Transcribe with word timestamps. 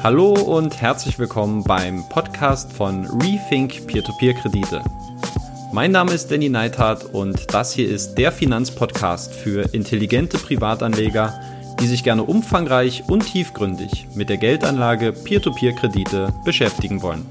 Hallo 0.00 0.32
und 0.32 0.80
herzlich 0.80 1.18
willkommen 1.18 1.64
beim 1.64 2.08
Podcast 2.08 2.72
von 2.72 3.04
Rethink 3.20 3.88
Peer-to-Peer-Kredite. 3.88 4.84
Mein 5.72 5.90
Name 5.90 6.12
ist 6.12 6.30
Danny 6.30 6.48
Neithardt 6.48 7.04
und 7.04 7.52
das 7.52 7.72
hier 7.72 7.88
ist 7.88 8.14
der 8.14 8.30
Finanzpodcast 8.30 9.34
für 9.34 9.74
intelligente 9.74 10.38
Privatanleger, 10.38 11.40
die 11.80 11.88
sich 11.88 12.04
gerne 12.04 12.22
umfangreich 12.22 13.02
und 13.08 13.26
tiefgründig 13.26 14.06
mit 14.14 14.28
der 14.28 14.36
Geldanlage 14.36 15.12
Peer-to-Peer-Kredite 15.12 16.32
beschäftigen 16.44 17.02
wollen. 17.02 17.26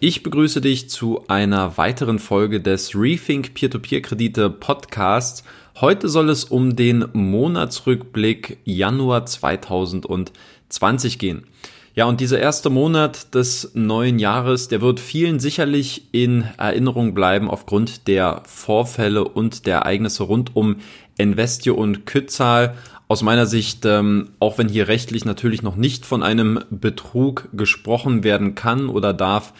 Ich 0.00 0.24
begrüße 0.24 0.60
dich 0.60 0.90
zu 0.90 1.24
einer 1.28 1.78
weiteren 1.78 2.18
Folge 2.18 2.60
des 2.60 2.96
Rethink 2.96 3.54
Peer-to-Peer-Kredite 3.54 4.50
Podcasts. 4.50 5.44
Heute 5.80 6.08
soll 6.08 6.30
es 6.30 6.44
um 6.44 6.76
den 6.76 7.04
Monatsrückblick 7.14 8.58
Januar 8.64 9.26
2020 9.26 11.18
gehen. 11.18 11.42
Ja, 11.96 12.04
und 12.04 12.20
dieser 12.20 12.38
erste 12.38 12.70
Monat 12.70 13.34
des 13.34 13.72
neuen 13.74 14.20
Jahres, 14.20 14.68
der 14.68 14.82
wird 14.82 15.00
vielen 15.00 15.40
sicherlich 15.40 16.04
in 16.12 16.44
Erinnerung 16.58 17.12
bleiben 17.12 17.50
aufgrund 17.50 18.06
der 18.06 18.42
Vorfälle 18.46 19.24
und 19.24 19.66
der 19.66 19.78
Ereignisse 19.78 20.22
rund 20.22 20.54
um 20.54 20.76
Investio 21.18 21.74
und 21.74 22.06
Kützal. 22.06 22.76
Aus 23.08 23.22
meiner 23.22 23.46
Sicht, 23.46 23.84
ähm, 23.84 24.30
auch 24.38 24.58
wenn 24.58 24.68
hier 24.68 24.86
rechtlich 24.86 25.24
natürlich 25.24 25.64
noch 25.64 25.74
nicht 25.74 26.06
von 26.06 26.22
einem 26.22 26.60
Betrug 26.70 27.48
gesprochen 27.52 28.22
werden 28.22 28.54
kann 28.54 28.88
oder 28.88 29.12
darf, 29.12 29.52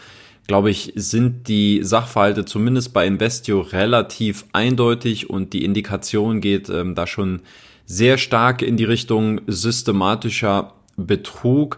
glaube 0.47 0.69
ich, 0.69 0.93
sind 0.95 1.47
die 1.47 1.81
Sachverhalte 1.83 2.45
zumindest 2.45 2.93
bei 2.93 3.07
Investio 3.07 3.61
relativ 3.61 4.45
eindeutig 4.53 5.29
und 5.29 5.53
die 5.53 5.65
Indikation 5.65 6.41
geht 6.41 6.69
ähm, 6.69 6.95
da 6.95 7.07
schon 7.07 7.41
sehr 7.85 8.17
stark 8.17 8.61
in 8.61 8.77
die 8.77 8.83
Richtung 8.83 9.41
systematischer 9.47 10.73
Betrug. 10.97 11.77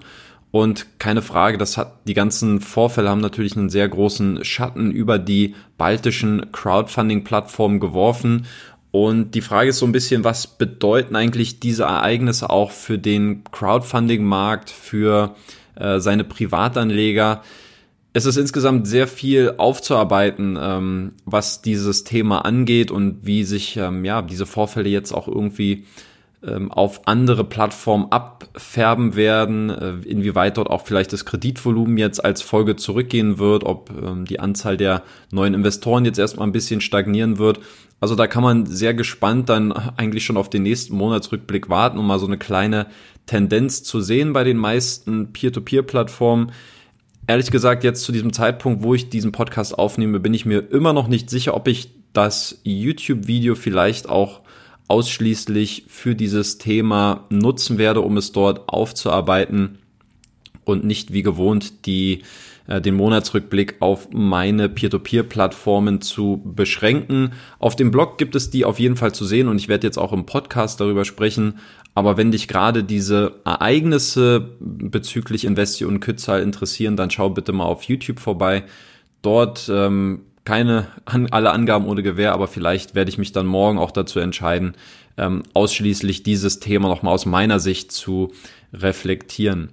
Und 0.51 0.87
keine 0.99 1.21
Frage, 1.21 1.57
das 1.57 1.77
hat, 1.77 1.99
die 2.07 2.13
ganzen 2.13 2.61
Vorfälle 2.61 3.09
haben 3.09 3.21
natürlich 3.21 3.57
einen 3.57 3.69
sehr 3.69 3.87
großen 3.87 4.43
Schatten 4.43 4.91
über 4.91 5.19
die 5.19 5.55
baltischen 5.77 6.51
Crowdfunding-Plattformen 6.51 7.79
geworfen. 7.79 8.45
Und 8.91 9.35
die 9.35 9.41
Frage 9.41 9.69
ist 9.69 9.79
so 9.79 9.85
ein 9.85 9.91
bisschen, 9.91 10.23
was 10.23 10.47
bedeuten 10.47 11.15
eigentlich 11.15 11.59
diese 11.59 11.83
Ereignisse 11.83 12.49
auch 12.49 12.71
für 12.71 12.97
den 12.97 13.43
Crowdfunding-Markt, 13.51 14.69
für 14.69 15.35
äh, 15.75 15.99
seine 15.99 16.23
Privatanleger? 16.23 17.43
Es 18.17 18.25
ist 18.25 18.37
insgesamt 18.37 18.87
sehr 18.87 19.07
viel 19.07 19.53
aufzuarbeiten, 19.57 20.57
ähm, 20.59 21.11
was 21.25 21.61
dieses 21.61 22.03
Thema 22.03 22.45
angeht 22.45 22.89
und 22.89 23.19
wie 23.21 23.43
sich 23.43 23.77
ähm, 23.77 24.03
ja 24.03 24.23
diese 24.23 24.47
Vorfälle 24.47 24.89
jetzt 24.89 25.11
auch 25.11 25.27
irgendwie 25.27 25.85
ähm, 26.43 26.71
auf 26.71 27.07
andere 27.07 27.43
Plattformen 27.43 28.11
abfärben 28.11 29.15
werden, 29.15 29.69
äh, 29.69 29.93
inwieweit 30.07 30.57
dort 30.57 30.67
auch 30.67 30.83
vielleicht 30.83 31.13
das 31.13 31.25
Kreditvolumen 31.25 31.97
jetzt 31.99 32.23
als 32.25 32.41
Folge 32.41 32.75
zurückgehen 32.75 33.37
wird, 33.37 33.63
ob 33.63 33.91
ähm, 33.91 34.25
die 34.25 34.39
Anzahl 34.39 34.77
der 34.77 35.03
neuen 35.29 35.53
Investoren 35.53 36.03
jetzt 36.03 36.17
erstmal 36.17 36.47
ein 36.47 36.53
bisschen 36.53 36.81
stagnieren 36.81 37.37
wird. 37.37 37.59
Also 37.99 38.15
da 38.15 38.25
kann 38.25 38.41
man 38.41 38.65
sehr 38.65 38.95
gespannt 38.95 39.47
dann 39.49 39.71
eigentlich 39.71 40.25
schon 40.25 40.37
auf 40.37 40.49
den 40.49 40.63
nächsten 40.63 40.95
Monatsrückblick 40.95 41.69
warten, 41.69 41.99
um 41.99 42.07
mal 42.07 42.19
so 42.19 42.27
eine 42.27 42.39
kleine 42.39 42.87
Tendenz 43.27 43.83
zu 43.83 44.01
sehen 44.01 44.33
bei 44.33 44.43
den 44.43 44.57
meisten 44.57 45.33
Peer-to-Peer-Plattformen 45.33 46.51
ehrlich 47.27 47.51
gesagt, 47.51 47.83
jetzt 47.83 48.03
zu 48.03 48.11
diesem 48.11 48.33
Zeitpunkt, 48.33 48.83
wo 48.83 48.93
ich 48.93 49.09
diesen 49.09 49.31
Podcast 49.31 49.77
aufnehme, 49.77 50.19
bin 50.19 50.33
ich 50.33 50.45
mir 50.45 50.71
immer 50.71 50.93
noch 50.93 51.07
nicht 51.07 51.29
sicher, 51.29 51.53
ob 51.53 51.67
ich 51.67 51.91
das 52.13 52.59
YouTube-Video 52.63 53.55
vielleicht 53.55 54.09
auch 54.09 54.41
ausschließlich 54.87 55.85
für 55.89 56.15
dieses 56.15 56.57
Thema 56.57 57.25
nutzen 57.29 57.77
werde, 57.77 58.01
um 58.01 58.17
es 58.17 58.31
dort 58.31 58.69
aufzuarbeiten 58.69 59.79
und 60.67 60.83
nicht 60.83 61.13
wie 61.13 61.23
gewohnt 61.23 61.85
die 61.85 62.21
äh, 62.67 62.81
den 62.81 62.95
Monatsrückblick 62.95 63.77
auf 63.79 64.09
meine 64.11 64.69
Peer-to-Peer-Plattformen 64.69 66.01
zu 66.01 66.41
beschränken. 66.43 67.33
Auf 67.59 67.75
dem 67.75 67.91
Blog 67.91 68.17
gibt 68.17 68.35
es 68.35 68.49
die 68.49 68.65
auf 68.65 68.79
jeden 68.79 68.97
Fall 68.97 69.13
zu 69.13 69.25
sehen 69.25 69.47
und 69.47 69.57
ich 69.57 69.69
werde 69.69 69.87
jetzt 69.87 69.97
auch 69.97 70.13
im 70.13 70.25
Podcast 70.25 70.79
darüber 70.79 71.05
sprechen. 71.05 71.59
Aber 71.95 72.17
wenn 72.17 72.31
dich 72.31 72.47
gerade 72.47 72.83
diese 72.83 73.39
Ereignisse 73.43 74.49
bezüglich 74.59 75.45
Investio 75.45 75.87
und 75.87 75.99
Kützal 75.99 76.43
interessieren, 76.43 76.95
dann 76.95 77.09
schau 77.09 77.29
bitte 77.29 77.53
mal 77.53 77.65
auf 77.65 77.83
YouTube 77.83 78.19
vorbei. 78.19 78.65
Dort 79.23 79.69
ähm, 79.73 80.21
keine 80.45 80.87
an, 81.05 81.27
alle 81.31 81.51
Angaben 81.51 81.87
ohne 81.87 82.03
Gewähr, 82.03 82.33
aber 82.33 82.47
vielleicht 82.47 82.95
werde 82.95 83.09
ich 83.09 83.17
mich 83.17 83.31
dann 83.31 83.47
morgen 83.47 83.79
auch 83.79 83.91
dazu 83.91 84.19
entscheiden, 84.19 84.75
ähm, 85.17 85.43
ausschließlich 85.53 86.23
dieses 86.23 86.59
Thema 86.59 86.87
nochmal 86.87 87.13
aus 87.13 87.25
meiner 87.25 87.59
Sicht 87.59 87.91
zu 87.91 88.31
reflektieren. 88.73 89.71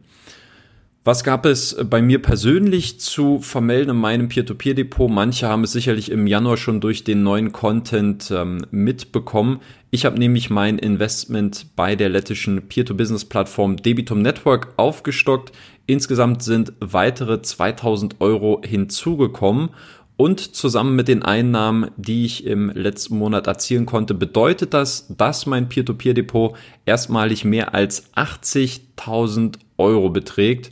Was 1.06 1.22
gab 1.22 1.44
es 1.44 1.76
bei 1.90 2.00
mir 2.00 2.22
persönlich 2.22 2.98
zu 2.98 3.38
vermelden 3.38 3.90
in 3.90 4.00
meinem 4.00 4.28
Peer-to-Peer-Depot? 4.30 5.10
Manche 5.10 5.46
haben 5.46 5.64
es 5.64 5.72
sicherlich 5.72 6.10
im 6.10 6.26
Januar 6.26 6.56
schon 6.56 6.80
durch 6.80 7.04
den 7.04 7.22
neuen 7.22 7.52
Content 7.52 8.30
ähm, 8.30 8.64
mitbekommen. 8.70 9.60
Ich 9.90 10.06
habe 10.06 10.18
nämlich 10.18 10.48
mein 10.48 10.78
Investment 10.78 11.66
bei 11.76 11.94
der 11.94 12.08
lettischen 12.08 12.68
Peer-to-Business-Plattform 12.68 13.76
Debitum 13.76 14.22
Network 14.22 14.72
aufgestockt. 14.78 15.52
Insgesamt 15.84 16.42
sind 16.42 16.72
weitere 16.80 17.42
2000 17.42 18.22
Euro 18.22 18.62
hinzugekommen. 18.64 19.68
Und 20.16 20.56
zusammen 20.56 20.96
mit 20.96 21.08
den 21.08 21.22
Einnahmen, 21.22 21.90
die 21.98 22.24
ich 22.24 22.46
im 22.46 22.70
letzten 22.70 23.18
Monat 23.18 23.46
erzielen 23.46 23.84
konnte, 23.84 24.14
bedeutet 24.14 24.72
das, 24.72 25.06
dass 25.14 25.44
mein 25.44 25.68
Peer-to-Peer-Depot 25.68 26.56
erstmalig 26.86 27.44
mehr 27.44 27.74
als 27.74 28.10
80.000 28.14 29.56
Euro 29.78 30.10
beträgt. 30.10 30.70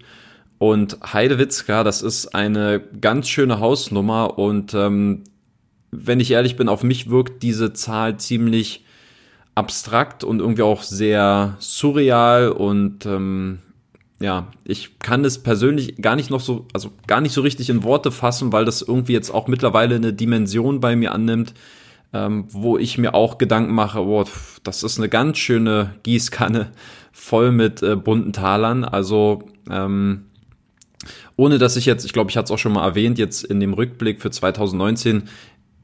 Und 0.58 0.98
Heidewitzka, 1.12 1.82
das 1.82 2.02
ist 2.02 2.34
eine 2.34 2.80
ganz 3.00 3.28
schöne 3.28 3.58
Hausnummer. 3.58 4.38
Und 4.38 4.74
ähm, 4.74 5.24
wenn 5.90 6.20
ich 6.20 6.30
ehrlich 6.30 6.56
bin, 6.56 6.68
auf 6.68 6.84
mich 6.84 7.10
wirkt 7.10 7.42
diese 7.42 7.72
Zahl 7.72 8.16
ziemlich 8.18 8.84
abstrakt 9.54 10.24
und 10.24 10.40
irgendwie 10.40 10.62
auch 10.62 10.82
sehr 10.82 11.56
surreal. 11.58 12.50
Und 12.50 13.06
ähm, 13.06 13.58
ja, 14.20 14.48
ich 14.64 14.98
kann 15.00 15.24
es 15.24 15.42
persönlich 15.42 15.96
gar 16.00 16.16
nicht 16.16 16.30
noch 16.30 16.40
so, 16.40 16.66
also 16.72 16.92
gar 17.06 17.20
nicht 17.20 17.32
so 17.32 17.40
richtig 17.40 17.68
in 17.68 17.82
Worte 17.82 18.12
fassen, 18.12 18.52
weil 18.52 18.64
das 18.64 18.82
irgendwie 18.82 19.12
jetzt 19.12 19.30
auch 19.30 19.48
mittlerweile 19.48 19.96
eine 19.96 20.12
Dimension 20.12 20.80
bei 20.80 20.94
mir 20.94 21.12
annimmt, 21.12 21.54
ähm, 22.12 22.44
wo 22.50 22.78
ich 22.78 22.98
mir 22.98 23.14
auch 23.14 23.38
Gedanken 23.38 23.74
mache, 23.74 24.02
boah, 24.02 24.26
das 24.62 24.82
ist 24.82 24.98
eine 24.98 25.08
ganz 25.08 25.38
schöne 25.38 25.94
Gießkanne 26.04 26.70
voll 27.12 27.52
mit 27.52 27.82
äh, 27.82 27.96
bunten 27.96 28.32
Talern. 28.32 28.84
Also 28.84 29.44
ähm, 29.70 30.24
ohne 31.36 31.58
dass 31.58 31.76
ich 31.76 31.86
jetzt, 31.86 32.04
ich 32.04 32.12
glaube, 32.12 32.30
ich 32.30 32.36
hatte 32.36 32.46
es 32.46 32.50
auch 32.50 32.58
schon 32.58 32.72
mal 32.72 32.84
erwähnt, 32.84 33.18
jetzt 33.18 33.44
in 33.44 33.60
dem 33.60 33.74
Rückblick 33.74 34.20
für 34.20 34.30
2019, 34.30 35.24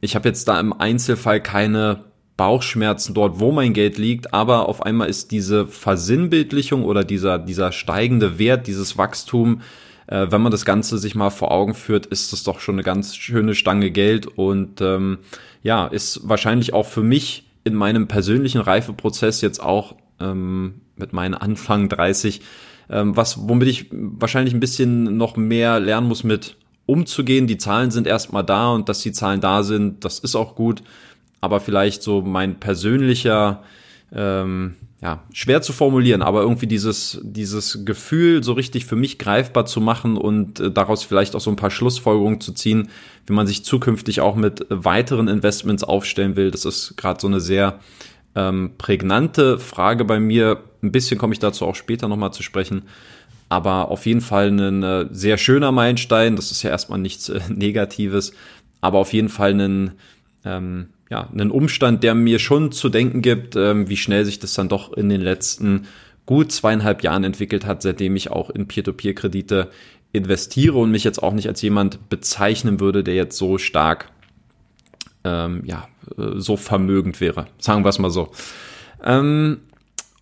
ich 0.01 0.15
habe 0.15 0.29
jetzt 0.29 0.47
da 0.49 0.59
im 0.61 0.73
Einzelfall 0.73 1.43
keine 1.43 2.05
Bauchschmerzen 2.37 3.15
dort, 3.15 3.41
wo 3.41 3.51
mein 3.51 3.73
Geld 3.73 3.99
liegt, 3.99 4.33
aber 4.33 4.69
auf 4.69 4.83
einmal 4.83 5.09
ist 5.09 5.33
diese 5.33 5.67
Versinnbildlichung 5.67 6.85
oder 6.85 7.03
dieser, 7.03 7.39
dieser 7.39 7.73
steigende 7.73 8.39
Wert, 8.39 8.69
dieses 8.69 8.97
Wachstum, 8.97 9.63
äh, 10.07 10.29
wenn 10.31 10.41
man 10.41 10.53
das 10.53 10.65
Ganze 10.65 10.99
sich 10.99 11.17
mal 11.17 11.31
vor 11.31 11.51
Augen 11.51 11.75
führt, 11.75 12.07
ist 12.07 12.33
das 12.33 12.45
doch 12.45 12.61
schon 12.61 12.77
eine 12.77 12.85
ganz 12.85 13.17
schöne 13.17 13.57
Stange 13.57 13.91
Geld 13.91 14.27
und 14.27 14.81
ähm, 14.81 15.19
ja, 15.65 15.87
ist 15.87 16.29
wahrscheinlich 16.29 16.73
auch 16.75 16.87
für 16.87 17.03
mich 17.03 17.45
in 17.65 17.75
meinem 17.75 18.07
persönlichen 18.07 18.61
Reifeprozess 18.61 19.41
jetzt 19.41 19.61
auch 19.61 19.97
ähm, 20.21 20.81
mit 20.97 21.13
meinen 21.13 21.35
Anfang 21.35 21.89
30 21.89 22.41
ähm, 22.91 23.17
was, 23.17 23.49
womit 23.49 23.69
ich 23.69 23.87
wahrscheinlich 23.91 24.55
ein 24.55 24.61
bisschen 24.61 25.17
noch 25.17 25.37
mehr 25.37 25.81
lernen 25.81 26.09
muss 26.09 26.25
mit 26.25 26.57
umzugehen. 26.87 27.47
Die 27.47 27.59
Zahlen 27.59 27.91
sind 27.91 28.07
erstmal 28.07 28.45
da 28.45 28.71
und 28.73 28.89
dass 28.89 29.01
die 29.01 29.13
Zahlen 29.13 29.41
da 29.41 29.63
sind, 29.63 30.05
das 30.05 30.19
ist 30.19 30.35
auch 30.35 30.55
gut. 30.55 30.83
Aber 31.41 31.61
vielleicht 31.61 32.03
so 32.03 32.23
mein 32.23 32.59
persönlicher, 32.59 33.63
ähm, 34.13 34.75
ja, 35.01 35.23
schwer 35.33 35.63
zu 35.63 35.73
formulieren, 35.73 36.23
aber 36.23 36.41
irgendwie 36.41 36.67
dieses, 36.67 37.21
dieses 37.23 37.85
Gefühl 37.85 38.43
so 38.43 38.55
richtig 38.55 38.87
für 38.87 38.97
mich 38.97 39.19
greifbar 39.19 39.67
zu 39.67 39.81
machen 39.81 40.17
und 40.17 40.59
äh, 40.59 40.73
daraus 40.73 41.05
vielleicht 41.05 41.37
auch 41.37 41.41
so 41.41 41.51
ein 41.51 41.57
paar 41.57 41.71
Schlussfolgerungen 41.71 42.41
zu 42.41 42.53
ziehen, 42.53 42.89
wie 43.27 43.35
man 43.35 43.47
sich 43.47 43.65
zukünftig 43.65 44.21
auch 44.21 44.35
mit 44.35 44.67
weiteren 44.71 45.29
Investments 45.29 45.85
aufstellen 45.85 46.35
will. 46.35 46.51
Das 46.51 46.65
ist 46.65 46.97
gerade 46.97 47.21
so 47.21 47.29
eine 47.29 47.39
sehr 47.39 47.79
ähm, 48.39 48.71
prägnante 48.79 49.59
Frage 49.59 50.05
bei 50.05 50.21
mir. 50.21 50.63
Ein 50.83 50.93
bisschen 50.93 51.19
komme 51.19 51.33
ich 51.33 51.41
dazu 51.41 51.67
auch 51.67 51.75
später 51.75 52.09
nochmal 52.09 52.33
zu 52.33 52.43
sprechen. 52.43 52.83
Aber 53.49 53.91
auf 53.91 54.07
jeden 54.07 54.21
Fall 54.21 54.51
ein 54.51 54.83
äh, 54.83 55.07
sehr 55.11 55.39
schöner 55.39 55.73
Meilenstein. 55.73 56.37
Das 56.37 56.53
ist 56.53 56.63
ja 56.63 56.71
erstmal 56.71 57.01
nichts 57.01 57.29
äh, 57.29 57.41
Negatives. 57.49 58.33
Aber 58.81 58.99
auf 58.99 59.13
jeden 59.13 59.29
Fall 59.29 59.55
ein, 59.55 59.93
ähm, 60.45 60.91
ja, 61.11 61.29
einen 61.33 61.51
Umstand, 61.51 62.05
der 62.05 62.15
mir 62.15 62.39
schon 62.39 62.71
zu 62.71 62.89
denken 62.89 63.23
gibt, 63.23 63.57
ähm, 63.57 63.89
wie 63.89 63.97
schnell 63.97 64.25
sich 64.25 64.39
das 64.39 64.55
dann 64.55 64.69
doch 64.69 64.93
in 64.93 65.09
den 65.09 65.21
letzten 65.21 65.87
gut 66.27 66.53
zweieinhalb 66.53 67.03
Jahren 67.03 67.25
entwickelt 67.25 67.67
hat, 67.67 67.83
seitdem 67.83 68.15
ich 68.15 68.31
auch 68.31 68.51
in 68.51 68.69
Peer-to-Peer-Kredite 68.69 69.71
investiere 70.13 70.77
und 70.77 70.91
mich 70.91 71.03
jetzt 71.03 71.23
auch 71.23 71.33
nicht 71.33 71.49
als 71.49 71.61
jemand 71.63 72.09
bezeichnen 72.09 72.81
würde, 72.81 73.03
der 73.03 73.15
jetzt 73.15 73.37
so 73.37 73.59
stark 73.59 74.11
ähm, 75.25 75.63
ja, 75.65 75.89
so 76.17 76.57
vermögend 76.57 77.21
wäre. 77.21 77.47
Sagen 77.59 77.85
wir 77.85 77.89
es 77.89 77.99
mal 77.99 78.11
so. 78.11 78.29
Ähm, 79.05 79.59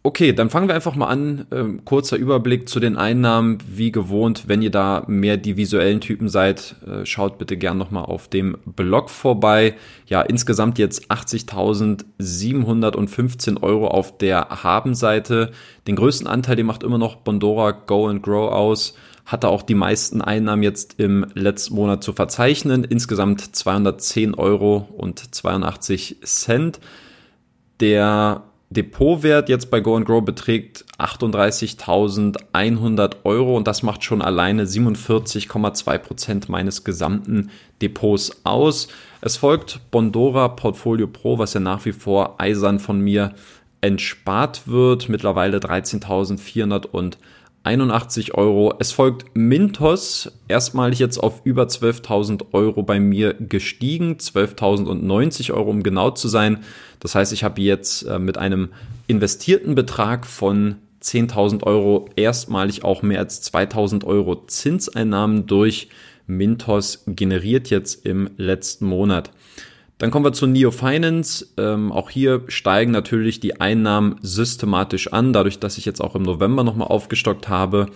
Okay, 0.06 0.32
dann 0.32 0.50
fangen 0.50 0.68
wir 0.68 0.76
einfach 0.76 0.94
mal 0.94 1.08
an. 1.08 1.46
Ähm, 1.50 1.84
kurzer 1.84 2.16
Überblick 2.16 2.68
zu 2.68 2.78
den 2.78 2.96
Einnahmen. 2.96 3.58
Wie 3.68 3.90
gewohnt, 3.90 4.44
wenn 4.46 4.62
ihr 4.62 4.70
da 4.70 5.02
mehr 5.08 5.36
die 5.36 5.56
visuellen 5.56 6.00
Typen 6.00 6.28
seid, 6.28 6.76
äh, 6.86 7.04
schaut 7.04 7.38
bitte 7.38 7.56
gern 7.56 7.76
nochmal 7.76 8.04
auf 8.04 8.28
dem 8.28 8.56
Blog 8.64 9.10
vorbei. 9.10 9.74
Ja, 10.06 10.22
insgesamt 10.22 10.78
jetzt 10.78 11.10
80.715 11.10 13.60
Euro 13.60 13.88
auf 13.88 14.16
der 14.16 14.62
Habenseite. 14.62 15.50
Den 15.88 15.96
größten 15.96 16.28
Anteil, 16.28 16.54
den 16.54 16.66
macht 16.66 16.84
immer 16.84 16.98
noch 16.98 17.16
Bondora 17.16 17.72
Go 17.72 18.06
and 18.06 18.22
Grow 18.22 18.52
aus. 18.52 18.94
Hatte 19.26 19.48
auch 19.48 19.62
die 19.62 19.74
meisten 19.74 20.22
Einnahmen 20.22 20.62
jetzt 20.62 20.98
im 20.98 21.26
letzten 21.34 21.74
Monat 21.74 22.02
zu 22.02 22.12
verzeichnen. 22.12 22.84
Insgesamt 22.84 23.56
210 23.56 24.34
Euro 24.34 24.88
und 24.96 25.34
82 25.34 26.18
Cent. 26.22 26.80
Der 27.80 28.44
Depotwert 28.70 29.48
jetzt 29.48 29.70
bei 29.70 29.78
Go 29.80 30.00
Grow 30.00 30.24
beträgt 30.24 30.84
38.100 30.98 33.16
Euro 33.22 33.56
und 33.56 33.68
das 33.68 33.84
macht 33.84 34.02
schon 34.02 34.22
alleine 34.22 34.64
47,2 34.64 35.98
Prozent 35.98 36.48
meines 36.48 36.82
gesamten 36.82 37.50
Depots 37.80 38.44
aus. 38.44 38.88
Es 39.20 39.36
folgt 39.36 39.78
Bondora 39.92 40.48
Portfolio 40.48 41.06
Pro, 41.06 41.38
was 41.38 41.54
ja 41.54 41.60
nach 41.60 41.84
wie 41.84 41.92
vor 41.92 42.40
eisern 42.40 42.80
von 42.80 43.00
mir 43.00 43.34
entspart 43.82 44.66
wird. 44.66 45.08
Mittlerweile 45.08 45.58
13.400 45.58 46.86
und 46.86 47.18
81 47.66 48.34
Euro. 48.34 48.74
Es 48.78 48.92
folgt 48.92 49.26
Mintos, 49.34 50.30
erstmalig 50.46 51.00
jetzt 51.00 51.18
auf 51.18 51.40
über 51.44 51.64
12.000 51.64 52.46
Euro 52.52 52.84
bei 52.84 53.00
mir 53.00 53.34
gestiegen, 53.34 54.16
12.090 54.16 55.52
Euro 55.52 55.70
um 55.70 55.82
genau 55.82 56.12
zu 56.12 56.28
sein. 56.28 56.60
Das 57.00 57.16
heißt, 57.16 57.32
ich 57.32 57.42
habe 57.42 57.60
jetzt 57.60 58.04
äh, 58.04 58.20
mit 58.20 58.38
einem 58.38 58.68
investierten 59.08 59.74
Betrag 59.74 60.26
von 60.26 60.76
10.000 61.02 61.64
Euro 61.64 62.08
erstmalig 62.14 62.84
auch 62.84 63.02
mehr 63.02 63.18
als 63.18 63.52
2.000 63.52 64.04
Euro 64.04 64.46
Zinseinnahmen 64.46 65.46
durch 65.46 65.88
Mintos 66.28 67.02
generiert 67.06 67.70
jetzt 67.70 68.06
im 68.06 68.30
letzten 68.36 68.86
Monat. 68.86 69.30
Dann 69.98 70.10
kommen 70.10 70.26
wir 70.26 70.34
zu 70.34 70.46
Neo 70.46 70.70
Finance. 70.70 71.46
Ähm, 71.56 71.90
auch 71.90 72.10
hier 72.10 72.42
steigen 72.48 72.92
natürlich 72.92 73.40
die 73.40 73.58
Einnahmen 73.60 74.16
systematisch 74.20 75.10
an, 75.12 75.32
dadurch, 75.32 75.58
dass 75.58 75.78
ich 75.78 75.86
jetzt 75.86 76.00
auch 76.00 76.14
im 76.14 76.22
November 76.22 76.62
nochmal 76.64 76.88
aufgestockt 76.88 77.48
habe. 77.48 77.86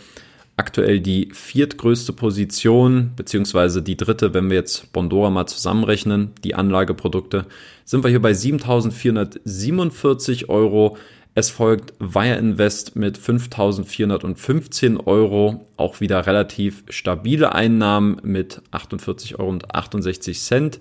Aktuell 0.56 1.00
die 1.00 1.28
viertgrößte 1.32 2.12
Position, 2.12 3.12
beziehungsweise 3.16 3.82
die 3.82 3.96
dritte, 3.96 4.34
wenn 4.34 4.50
wir 4.50 4.56
jetzt 4.56 4.92
Bondora 4.92 5.30
mal 5.30 5.46
zusammenrechnen, 5.46 6.32
die 6.42 6.54
Anlageprodukte, 6.54 7.46
sind 7.84 8.02
wir 8.02 8.10
hier 8.10 8.22
bei 8.22 8.32
7.447 8.32 10.48
Euro. 10.48 10.96
Es 11.34 11.50
folgt 11.50 11.92
Wire 11.98 12.36
Invest 12.36 12.96
mit 12.96 13.18
5.415 13.18 15.06
Euro, 15.06 15.66
auch 15.76 16.00
wieder 16.00 16.26
relativ 16.26 16.82
stabile 16.88 17.54
Einnahmen 17.54 18.20
mit 18.22 18.62
48 18.70 19.38
Euro 19.38 19.50
und 19.50 19.74
68 19.74 20.40
Cent. 20.40 20.78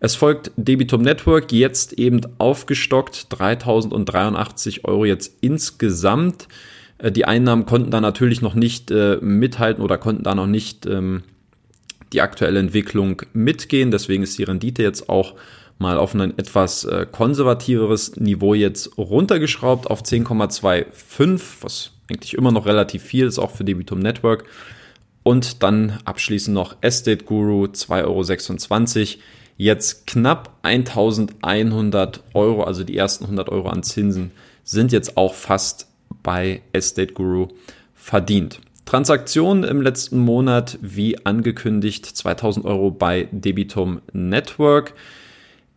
Es 0.00 0.14
folgt 0.14 0.52
Debitum 0.56 1.02
Network, 1.02 1.50
jetzt 1.50 1.94
eben 1.94 2.20
aufgestockt, 2.38 3.26
3083 3.30 4.84
Euro 4.84 5.04
jetzt 5.04 5.38
insgesamt. 5.40 6.46
Äh, 6.98 7.10
die 7.10 7.24
Einnahmen 7.24 7.66
konnten 7.66 7.90
da 7.90 8.00
natürlich 8.00 8.40
noch 8.40 8.54
nicht 8.54 8.90
äh, 8.90 9.18
mithalten 9.20 9.82
oder 9.82 9.98
konnten 9.98 10.22
da 10.22 10.34
noch 10.34 10.46
nicht 10.46 10.86
ähm, 10.86 11.22
die 12.12 12.20
aktuelle 12.20 12.60
Entwicklung 12.60 13.22
mitgehen. 13.32 13.90
Deswegen 13.90 14.22
ist 14.22 14.38
die 14.38 14.44
Rendite 14.44 14.82
jetzt 14.82 15.08
auch 15.08 15.34
mal 15.78 15.98
auf 15.98 16.14
ein 16.14 16.38
etwas 16.38 16.84
äh, 16.84 17.06
konservativeres 17.10 18.16
Niveau 18.16 18.54
jetzt 18.54 18.98
runtergeschraubt 18.98 19.88
auf 19.90 20.02
10,25, 20.02 21.40
was 21.60 21.92
eigentlich 22.10 22.34
immer 22.34 22.52
noch 22.52 22.66
relativ 22.66 23.02
viel 23.02 23.26
ist, 23.26 23.38
auch 23.38 23.50
für 23.50 23.64
Debitum 23.64 23.98
Network. 23.98 24.44
Und 25.24 25.62
dann 25.62 25.98
abschließend 26.04 26.54
noch 26.54 26.76
Estate 26.80 27.24
Guru 27.24 27.64
2,26 27.64 29.16
Euro 29.16 29.22
jetzt 29.58 30.06
knapp 30.06 30.56
1100 30.62 32.22
Euro, 32.32 32.62
also 32.62 32.84
die 32.84 32.96
ersten 32.96 33.24
100 33.24 33.50
Euro 33.50 33.68
an 33.68 33.82
Zinsen 33.82 34.30
sind 34.64 34.92
jetzt 34.92 35.18
auch 35.18 35.34
fast 35.34 35.88
bei 36.22 36.62
Estate 36.72 37.12
Guru 37.12 37.48
verdient. 37.94 38.60
Transaktionen 38.86 39.64
im 39.64 39.82
letzten 39.82 40.18
Monat, 40.18 40.78
wie 40.80 41.26
angekündigt, 41.26 42.06
2000 42.06 42.64
Euro 42.64 42.90
bei 42.90 43.28
Debitum 43.32 44.00
Network. 44.12 44.94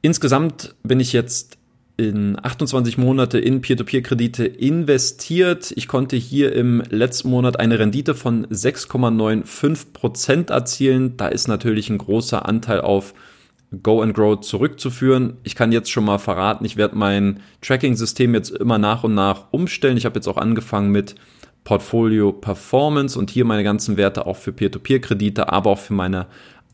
Insgesamt 0.01 0.75
bin 0.83 1.01
ich 1.01 1.11
jetzt 1.11 1.57
in 1.97 2.37
28 2.41 2.97
Monate 2.97 3.37
in 3.37 3.61
Peer-to-Peer-Kredite 3.61 4.45
investiert. 4.45 5.73
Ich 5.75 5.87
konnte 5.87 6.15
hier 6.15 6.53
im 6.53 6.81
letzten 6.89 7.29
Monat 7.29 7.59
eine 7.59 7.79
Rendite 7.79 8.15
von 8.15 8.47
6,95 8.47 9.93
Prozent 9.93 10.49
erzielen. 10.49 11.17
Da 11.17 11.27
ist 11.27 11.47
natürlich 11.47 11.89
ein 11.89 11.97
großer 11.97 12.47
Anteil 12.47 12.81
auf 12.81 13.13
Go 13.83 14.01
and 14.01 14.13
Grow 14.13 14.39
zurückzuführen. 14.39 15.37
Ich 15.43 15.55
kann 15.55 15.71
jetzt 15.71 15.89
schon 15.89 16.03
mal 16.03 16.17
verraten, 16.17 16.65
ich 16.65 16.75
werde 16.75 16.97
mein 16.97 17.39
Tracking-System 17.61 18.33
jetzt 18.33 18.51
immer 18.51 18.77
nach 18.77 19.03
und 19.03 19.13
nach 19.13 19.45
umstellen. 19.51 19.97
Ich 19.97 20.05
habe 20.05 20.15
jetzt 20.15 20.27
auch 20.27 20.37
angefangen 20.37 20.91
mit 20.91 21.15
Portfolio 21.63 22.33
Performance 22.33 23.17
und 23.17 23.29
hier 23.29 23.45
meine 23.45 23.63
ganzen 23.63 23.95
Werte 23.95 24.25
auch 24.25 24.37
für 24.37 24.51
Peer-to-Peer-Kredite, 24.51 25.49
aber 25.49 25.69
auch 25.69 25.79
für 25.79 25.93
meine 25.93 26.27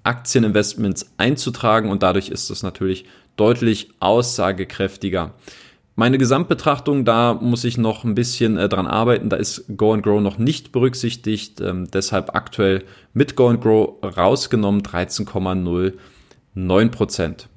Aktieninvestments 0.04 1.12
einzutragen 1.18 1.90
und 1.90 2.02
dadurch 2.02 2.30
ist 2.30 2.50
es 2.50 2.64
natürlich 2.64 3.06
deutlich 3.36 3.90
aussagekräftiger. 4.00 5.34
Meine 5.96 6.18
Gesamtbetrachtung, 6.18 7.06
da 7.06 7.34
muss 7.34 7.64
ich 7.64 7.78
noch 7.78 8.04
ein 8.04 8.16
bisschen 8.16 8.58
äh, 8.58 8.70
dran 8.70 8.86
arbeiten. 8.86 9.30
Da 9.30 9.36
ist 9.36 9.66
Go 9.76 9.94
and 9.94 10.04
Grow 10.04 10.22
noch 10.22 10.38
nicht 10.38 10.72
berücksichtigt. 10.72 11.60
Ähm, 11.60 11.90
deshalb 11.92 12.36
aktuell 12.36 12.84
mit 13.14 13.36
Go 13.36 13.50
and 13.50 13.62
Grow 13.62 13.96
rausgenommen 14.04 14.84
13,0 14.84 15.94
9%. 16.58 17.48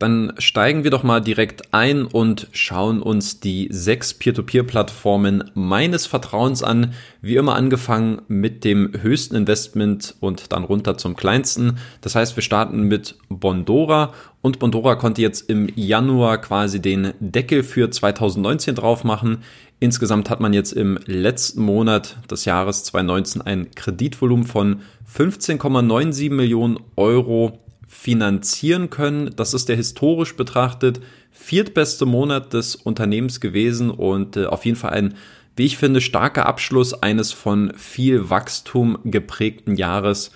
Dann 0.00 0.32
steigen 0.38 0.82
wir 0.82 0.90
doch 0.90 1.02
mal 1.02 1.20
direkt 1.20 1.74
ein 1.74 2.06
und 2.06 2.48
schauen 2.52 3.02
uns 3.02 3.38
die 3.38 3.68
sechs 3.70 4.14
Peer-to-Peer-Plattformen 4.14 5.50
meines 5.52 6.06
Vertrauens 6.06 6.62
an. 6.62 6.94
Wie 7.20 7.36
immer 7.36 7.54
angefangen 7.54 8.22
mit 8.26 8.64
dem 8.64 8.92
höchsten 8.98 9.36
Investment 9.36 10.14
und 10.20 10.52
dann 10.52 10.64
runter 10.64 10.96
zum 10.96 11.16
kleinsten. 11.16 11.76
Das 12.00 12.14
heißt, 12.14 12.34
wir 12.34 12.42
starten 12.42 12.84
mit 12.84 13.16
Bondora 13.28 14.14
und 14.40 14.58
Bondora 14.58 14.94
konnte 14.94 15.20
jetzt 15.20 15.50
im 15.50 15.68
Januar 15.74 16.38
quasi 16.38 16.80
den 16.80 17.12
Deckel 17.20 17.62
für 17.62 17.90
2019 17.90 18.76
drauf 18.76 19.04
machen. 19.04 19.42
Insgesamt 19.80 20.30
hat 20.30 20.40
man 20.40 20.54
jetzt 20.54 20.72
im 20.72 20.98
letzten 21.04 21.60
Monat 21.60 22.16
des 22.30 22.46
Jahres 22.46 22.84
2019 22.84 23.42
ein 23.42 23.70
Kreditvolumen 23.74 24.46
von 24.46 24.80
15,97 25.14 26.30
Millionen 26.30 26.78
Euro 26.96 27.58
finanzieren 27.90 28.88
können. 28.88 29.34
Das 29.34 29.52
ist 29.52 29.68
der 29.68 29.74
historisch 29.74 30.36
betrachtet 30.36 31.00
viertbeste 31.32 32.06
Monat 32.06 32.52
des 32.52 32.76
Unternehmens 32.76 33.40
gewesen 33.40 33.90
und 33.90 34.36
äh, 34.36 34.46
auf 34.46 34.64
jeden 34.64 34.76
Fall 34.76 34.92
ein, 34.92 35.14
wie 35.56 35.66
ich 35.66 35.76
finde, 35.76 36.00
starker 36.00 36.46
Abschluss 36.46 36.94
eines 36.94 37.32
von 37.32 37.72
viel 37.76 38.30
Wachstum 38.30 38.98
geprägten 39.04 39.74
Jahres 39.74 40.30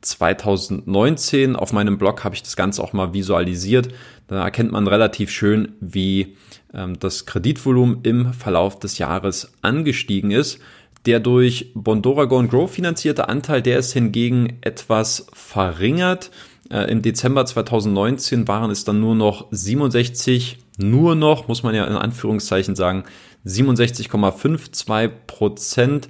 2019. 0.00 1.54
Auf 1.54 1.72
meinem 1.72 1.98
Blog 1.98 2.24
habe 2.24 2.34
ich 2.34 2.42
das 2.42 2.56
Ganze 2.56 2.82
auch 2.82 2.92
mal 2.92 3.14
visualisiert. 3.14 3.88
Da 4.26 4.42
erkennt 4.42 4.72
man 4.72 4.88
relativ 4.88 5.30
schön, 5.30 5.72
wie 5.80 6.36
ähm, 6.74 6.98
das 6.98 7.26
Kreditvolumen 7.26 8.00
im 8.02 8.32
Verlauf 8.32 8.78
des 8.78 8.98
Jahres 8.98 9.52
angestiegen 9.62 10.32
ist. 10.32 10.58
Der 11.06 11.20
durch 11.20 11.70
Bondora 11.74 12.24
Go 12.24 12.42
Grow 12.46 12.70
finanzierte 12.70 13.28
Anteil, 13.28 13.62
der 13.62 13.78
ist 13.78 13.92
hingegen 13.92 14.58
etwas 14.60 15.28
verringert. 15.32 16.30
Äh, 16.70 16.90
Im 16.90 17.02
Dezember 17.02 17.46
2019 17.46 18.46
waren 18.48 18.70
es 18.70 18.84
dann 18.84 19.00
nur 19.00 19.14
noch 19.14 19.46
67, 19.50 20.58
nur 20.76 21.14
noch, 21.14 21.48
muss 21.48 21.62
man 21.62 21.74
ja 21.74 21.84
in 21.86 21.96
Anführungszeichen 21.96 22.76
sagen, 22.76 23.04
67,52 23.46 25.10
Prozent. 25.26 26.08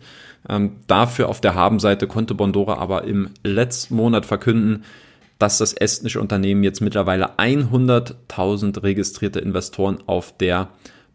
Ähm, 0.49 0.77
dafür 0.87 1.29
auf 1.29 1.41
der 1.41 1.55
Habenseite 1.55 2.07
konnte 2.07 2.35
Bondora 2.35 2.79
aber 2.79 3.05
im 3.05 3.31
letzten 3.45 3.97
Monat 3.97 4.27
verkünden, 4.27 4.85
dass 5.39 5.59
das 5.59 5.73
estnische 5.73 6.21
Unternehmen 6.21 6.65
jetzt 6.65 6.81
mittlerweile 6.81 7.39
100.000 7.39 8.83
registrierte 8.83 9.39
Investoren 9.39 9.99
auf 10.07 10.37
der 10.37 10.69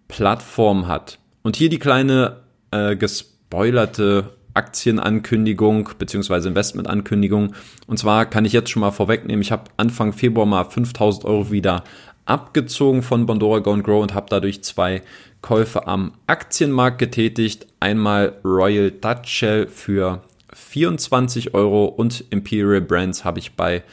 Plattform 0.08 0.88
hat. 0.88 1.20
Und 1.42 1.58
hier 1.58 1.70
die 1.70 1.80
kleine 1.80 2.38
äh, 2.72 2.96
gespoilerte 2.96 4.30
Aktienankündigung 4.54 5.90
beziehungsweise 5.98 6.50
Investmentankündigung. 6.50 7.54
Und 7.88 7.98
zwar 7.98 8.26
kann 8.26 8.46
ich 8.46 8.54
jetzt 8.54 8.70
schon 8.70 8.82
mal 8.82 8.92
vorwegnehmen, 8.92 9.42
ich 9.42 9.52
habe 9.52 9.72
Anfang 9.78 10.14
Februar 10.14 10.46
mal 10.46 10.66
5000 10.66 11.26
Euro 11.26 11.52
wieder 11.52 11.84
abgezogen 12.26 13.02
von 13.02 13.26
Bondora 13.26 13.60
Go 13.60 13.76
Grow 13.78 14.02
und 14.02 14.14
habe 14.14 14.28
dadurch 14.30 14.64
zwei 14.64 15.02
Käufe 15.42 15.88
am 15.88 16.14
Aktienmarkt 16.28 17.00
getätigt. 17.00 17.68
Einmal 17.80 18.38
Royal 18.46 18.92
Dutch 18.92 19.30
Shell 19.30 19.68
für 19.68 20.22
24 20.54 21.54
Euro 21.54 21.86
und 21.86 22.24
Imperial 22.30 22.82
Brands 22.82 23.26
habe 23.26 23.40
ich 23.40 23.56
bei 23.56 23.84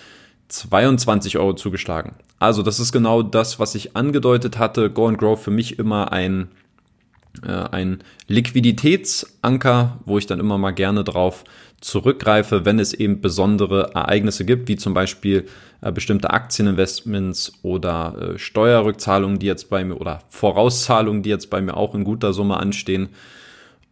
22 0.49 1.39
Euro 1.39 1.55
zugeschlagen. 1.55 2.13
Also 2.39 2.63
das 2.63 2.81
ist 2.81 2.93
genau 2.93 3.23
das, 3.23 3.59
was 3.59 3.75
ich 3.75 3.97
angedeutet 3.97 4.59
hatte. 4.59 4.91
Go 4.91 5.09
and 5.09 5.19
Grow 5.19 5.41
für 5.41 5.51
mich 5.51 5.79
immer 5.79 6.13
ein 6.13 6.49
äh, 7.45 7.51
ein 7.51 8.03
Liquiditätsanker, 8.29 9.99
wo 10.05 10.19
ich 10.19 10.27
dann 10.27 10.41
immer 10.41 10.59
mal 10.59 10.73
gerne 10.73 11.05
drauf 11.05 11.45
zurückgreife, 11.81 12.65
wenn 12.65 12.79
es 12.79 12.93
eben 12.93 13.21
besondere 13.21 13.93
Ereignisse 13.95 14.45
gibt, 14.45 14.69
wie 14.69 14.77
zum 14.77 14.93
Beispiel 14.93 15.47
äh, 15.81 15.93
bestimmte 15.93 16.31
Aktieninvestments 16.31 17.53
oder 17.63 18.35
äh, 18.35 18.39
Steuerrückzahlungen, 18.39 19.39
die 19.39 19.47
jetzt 19.47 19.71
bei 19.71 19.85
mir 19.85 19.97
oder 19.97 20.21
Vorauszahlungen, 20.29 21.23
die 21.23 21.31
jetzt 21.31 21.49
bei 21.49 21.61
mir 21.61 21.77
auch 21.77 21.95
in 21.95 22.05
guter 22.05 22.33
Summe 22.33 22.59
anstehen 22.59 23.09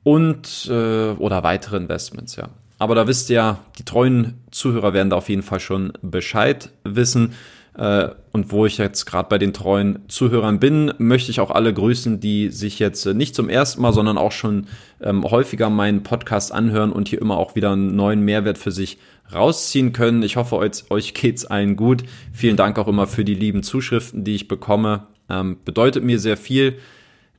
und 0.05 0.69
äh, 0.71 1.11
oder 1.13 1.43
weitere 1.43 1.77
Investments, 1.77 2.37
ja. 2.37 2.49
Aber 2.79 2.95
da 2.95 3.09
wisst 3.09 3.29
ihr 3.31 3.37
ja, 3.37 3.59
die 3.79 3.85
treuen 3.85 4.35
Zuhörer 4.53 4.93
werden 4.93 5.11
da 5.11 5.17
auf 5.17 5.29
jeden 5.29 5.43
Fall 5.43 5.59
schon 5.59 5.93
Bescheid 6.01 6.71
wissen. 6.85 7.35
Äh, 7.79 8.09
und 8.33 8.51
wo 8.51 8.67
ich 8.67 8.77
jetzt 8.77 9.07
gerade 9.07 9.29
bei 9.29 9.39
den 9.39 9.53
treuen 9.53 10.01
Zuhörern 10.09 10.59
bin, 10.59 10.93
möchte 10.99 11.31
ich 11.31 11.41
auch 11.41 11.51
alle 11.51 11.73
grüßen, 11.73 12.19
die 12.19 12.51
sich 12.51 12.79
jetzt 12.81 13.07
nicht 13.07 13.35
zum 13.35 13.49
ersten 13.49 13.81
Mal, 13.81 13.93
sondern 13.93 14.19
auch 14.19 14.33
schon 14.33 14.67
ähm, 15.01 15.25
häufiger 15.25 15.71
meinen 15.71 16.03
Podcast 16.03 16.53
anhören 16.53 16.93
und 16.93 17.09
hier 17.09 17.21
immer 17.21 17.39
auch 17.39 17.55
wieder 17.55 17.71
einen 17.73 17.95
neuen 17.95 18.23
Mehrwert 18.23 18.59
für 18.59 18.73
sich 18.73 18.99
rausziehen 19.33 19.93
können. 19.93 20.25
Ich 20.25 20.37
hoffe, 20.37 20.57
euch, 20.57 20.91
euch 20.91 21.15
geht's 21.15 21.45
allen 21.45 21.77
gut. 21.77 22.03
Vielen 22.33 22.57
Dank 22.57 22.79
auch 22.79 22.89
immer 22.89 23.07
für 23.07 23.25
die 23.25 23.35
lieben 23.35 23.63
Zuschriften, 23.63 24.25
die 24.25 24.35
ich 24.35 24.49
bekomme. 24.49 25.07
Ähm, 25.31 25.59
bedeutet 25.65 26.03
mir 26.03 26.19
sehr 26.19 26.37
viel. 26.37 26.79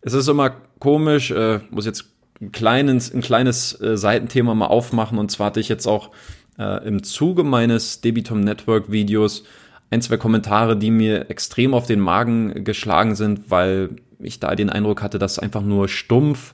Es 0.01 0.13
ist 0.13 0.29
immer 0.29 0.51
komisch, 0.79 1.31
äh, 1.31 1.60
muss 1.69 1.86
jetzt 1.86 2.05
ein 2.39 2.53
kleines, 2.53 3.13
ein 3.13 3.22
kleines 3.22 3.79
äh, 3.81 3.98
Seitenthema 3.98 4.55
mal 4.55 4.67
aufmachen. 4.67 5.17
Und 5.17 5.31
zwar 5.31 5.48
hatte 5.48 5.60
ich 5.60 5.67
jetzt 5.67 5.86
auch 5.86 6.12
äh, 6.58 6.88
im 6.88 7.03
Zuge 7.03 7.43
meines 7.43 8.00
Debitum 8.00 8.39
Network 8.39 8.89
Videos 8.89 9.43
ein, 9.91 10.01
zwei 10.01 10.17
Kommentare, 10.17 10.77
die 10.77 10.91
mir 10.91 11.29
extrem 11.29 11.74
auf 11.74 11.88
den 11.88 12.00
Magen 12.00 12.63
geschlagen 12.63 13.15
sind, 13.15 13.50
weil 13.50 13.89
ich 14.19 14.39
da 14.39 14.55
den 14.55 14.69
Eindruck 14.69 15.01
hatte, 15.01 15.19
dass 15.19 15.34
es 15.34 15.39
einfach 15.39 15.62
nur 15.62 15.88
stumpf 15.88 16.53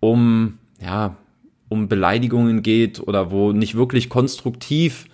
um, 0.00 0.58
ja, 0.80 1.16
um 1.68 1.88
Beleidigungen 1.88 2.62
geht 2.62 3.00
oder 3.00 3.30
wo 3.30 3.52
nicht 3.52 3.74
wirklich 3.74 4.08
konstruktiv 4.08 5.06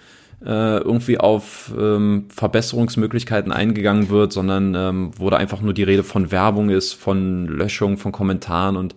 äh, 0.45 0.79
irgendwie 0.79 1.19
auf 1.19 1.73
ähm, 1.77 2.27
Verbesserungsmöglichkeiten 2.29 3.53
eingegangen 3.53 4.09
wird, 4.09 4.33
sondern 4.33 4.75
ähm, 4.75 5.11
wo 5.17 5.31
da 5.31 5.37
einfach 5.37 5.61
nur 5.61 5.75
die 5.75 5.83
Rede 5.83 6.05
von 6.05 6.31
Werbung 6.31 6.71
ist, 6.71 6.93
von 6.93 7.47
Löschung, 7.47 7.99
von 7.99 8.13
Kommentaren 8.13 8.77
und 8.77 8.95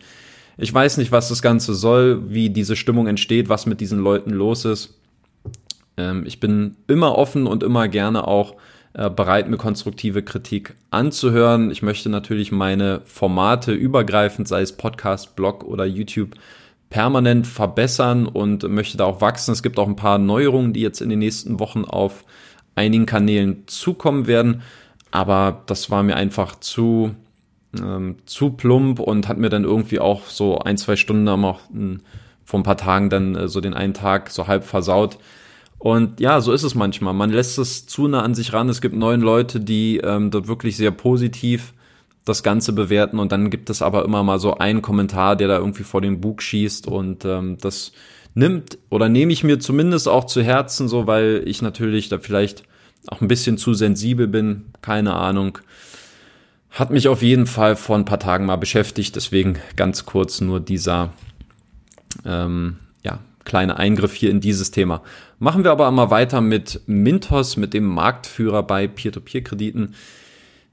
ich 0.57 0.71
weiß 0.71 0.97
nicht, 0.97 1.11
was 1.11 1.29
das 1.29 1.41
Ganze 1.41 1.73
soll, 1.73 2.29
wie 2.29 2.51
diese 2.51 2.75
Stimmung 2.75 3.07
entsteht, 3.07 3.49
was 3.49 3.65
mit 3.65 3.81
diesen 3.81 3.99
Leuten 3.99 4.29
los 4.29 4.65
ist. 4.65 5.00
Ähm, 6.01 6.23
ich 6.25 6.39
bin 6.39 6.75
immer 6.87 7.17
offen 7.17 7.47
und 7.47 7.63
immer 7.63 7.87
gerne 7.87 8.27
auch 8.27 8.55
äh, 8.93 9.09
bereit, 9.09 9.49
mir 9.49 9.57
konstruktive 9.57 10.23
Kritik 10.23 10.75
anzuhören. 10.89 11.71
Ich 11.71 11.81
möchte 11.81 12.09
natürlich 12.09 12.51
meine 12.51 13.01
Formate 13.05 13.71
übergreifend, 13.71 14.47
sei 14.47 14.61
es 14.61 14.75
Podcast, 14.75 15.35
Blog 15.35 15.63
oder 15.63 15.85
YouTube, 15.85 16.35
permanent 16.89 17.47
verbessern 17.47 18.27
und 18.27 18.67
möchte 18.69 18.97
da 18.97 19.05
auch 19.05 19.21
wachsen. 19.21 19.53
Es 19.53 19.63
gibt 19.63 19.79
auch 19.79 19.87
ein 19.87 19.95
paar 19.95 20.17
Neuerungen, 20.17 20.73
die 20.73 20.81
jetzt 20.81 21.01
in 21.01 21.09
den 21.09 21.19
nächsten 21.19 21.59
Wochen 21.59 21.85
auf 21.85 22.25
einigen 22.75 23.05
Kanälen 23.05 23.63
zukommen 23.67 24.27
werden. 24.27 24.61
Aber 25.09 25.63
das 25.67 25.89
war 25.89 26.03
mir 26.03 26.15
einfach 26.17 26.59
zu, 26.59 27.15
ähm, 27.77 28.17
zu 28.25 28.51
plump 28.51 28.99
und 28.99 29.27
hat 29.29 29.37
mir 29.37 29.49
dann 29.49 29.63
irgendwie 29.63 29.99
auch 29.99 30.25
so 30.25 30.59
ein, 30.59 30.77
zwei 30.77 30.97
Stunden 30.97 31.29
auch 31.29 31.61
vor 32.43 32.59
ein 32.59 32.63
paar 32.63 32.77
Tagen 32.77 33.09
dann 33.09 33.35
äh, 33.35 33.47
so 33.47 33.61
den 33.61 33.73
einen 33.73 33.93
Tag 33.93 34.29
so 34.29 34.47
halb 34.47 34.65
versaut. 34.65 35.17
Und 35.81 36.19
ja, 36.19 36.41
so 36.41 36.51
ist 36.51 36.61
es 36.61 36.75
manchmal. 36.75 37.15
Man 37.15 37.31
lässt 37.31 37.57
es 37.57 37.87
zu 37.87 38.07
nah 38.07 38.21
an 38.21 38.35
sich 38.35 38.53
ran. 38.53 38.69
Es 38.69 38.81
gibt 38.81 38.95
neun 38.95 39.19
Leute, 39.19 39.59
die 39.59 39.97
ähm, 39.97 40.29
dort 40.29 40.47
wirklich 40.47 40.77
sehr 40.77 40.91
positiv 40.91 41.73
das 42.23 42.43
Ganze 42.43 42.71
bewerten 42.71 43.17
und 43.17 43.31
dann 43.31 43.49
gibt 43.49 43.67
es 43.71 43.81
aber 43.81 44.05
immer 44.05 44.21
mal 44.21 44.37
so 44.37 44.59
einen 44.59 44.83
Kommentar, 44.83 45.35
der 45.35 45.47
da 45.47 45.57
irgendwie 45.57 45.81
vor 45.81 46.01
den 46.01 46.21
Bug 46.21 46.43
schießt 46.43 46.85
und 46.85 47.25
ähm, 47.25 47.57
das 47.59 47.93
nimmt 48.35 48.77
oder 48.91 49.09
nehme 49.09 49.33
ich 49.33 49.43
mir 49.43 49.59
zumindest 49.59 50.07
auch 50.07 50.25
zu 50.25 50.43
Herzen 50.43 50.87
so, 50.87 51.07
weil 51.07 51.41
ich 51.47 51.63
natürlich 51.63 52.09
da 52.09 52.19
vielleicht 52.19 52.61
auch 53.07 53.21
ein 53.21 53.27
bisschen 53.27 53.57
zu 53.57 53.73
sensibel 53.73 54.27
bin, 54.27 54.65
keine 54.83 55.15
Ahnung. 55.15 55.57
Hat 56.69 56.91
mich 56.91 57.07
auf 57.07 57.23
jeden 57.23 57.47
Fall 57.47 57.75
vor 57.75 57.95
ein 57.95 58.05
paar 58.05 58.19
Tagen 58.19 58.45
mal 58.45 58.57
beschäftigt, 58.57 59.15
deswegen 59.15 59.57
ganz 59.75 60.05
kurz 60.05 60.41
nur 60.41 60.59
dieser 60.59 61.11
ähm, 62.23 62.77
ja, 63.41 63.43
kleine 63.43 63.77
Eingriff 63.77 64.13
hier 64.13 64.29
in 64.29 64.41
dieses 64.41 64.71
Thema. 64.71 65.01
Machen 65.39 65.63
wir 65.63 65.71
aber 65.71 65.87
einmal 65.87 66.11
weiter 66.11 66.41
mit 66.41 66.81
Mintos, 66.85 67.57
mit 67.57 67.73
dem 67.73 67.85
Marktführer 67.85 68.63
bei 68.63 68.87
Peer-to-Peer-Krediten. 68.87 69.95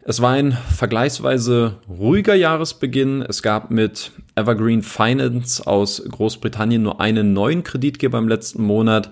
Es 0.02 0.22
war 0.22 0.32
ein 0.32 0.52
vergleichsweise 0.74 1.76
ruhiger 1.88 2.34
Jahresbeginn. 2.34 3.22
Es 3.22 3.42
gab 3.42 3.70
mit 3.70 4.12
Evergreen 4.36 4.82
Finance 4.82 5.66
aus 5.66 6.02
Großbritannien 6.08 6.82
nur 6.82 7.00
einen 7.00 7.34
neuen 7.34 7.62
Kreditgeber 7.62 8.18
im 8.18 8.28
letzten 8.28 8.62
Monat 8.62 9.10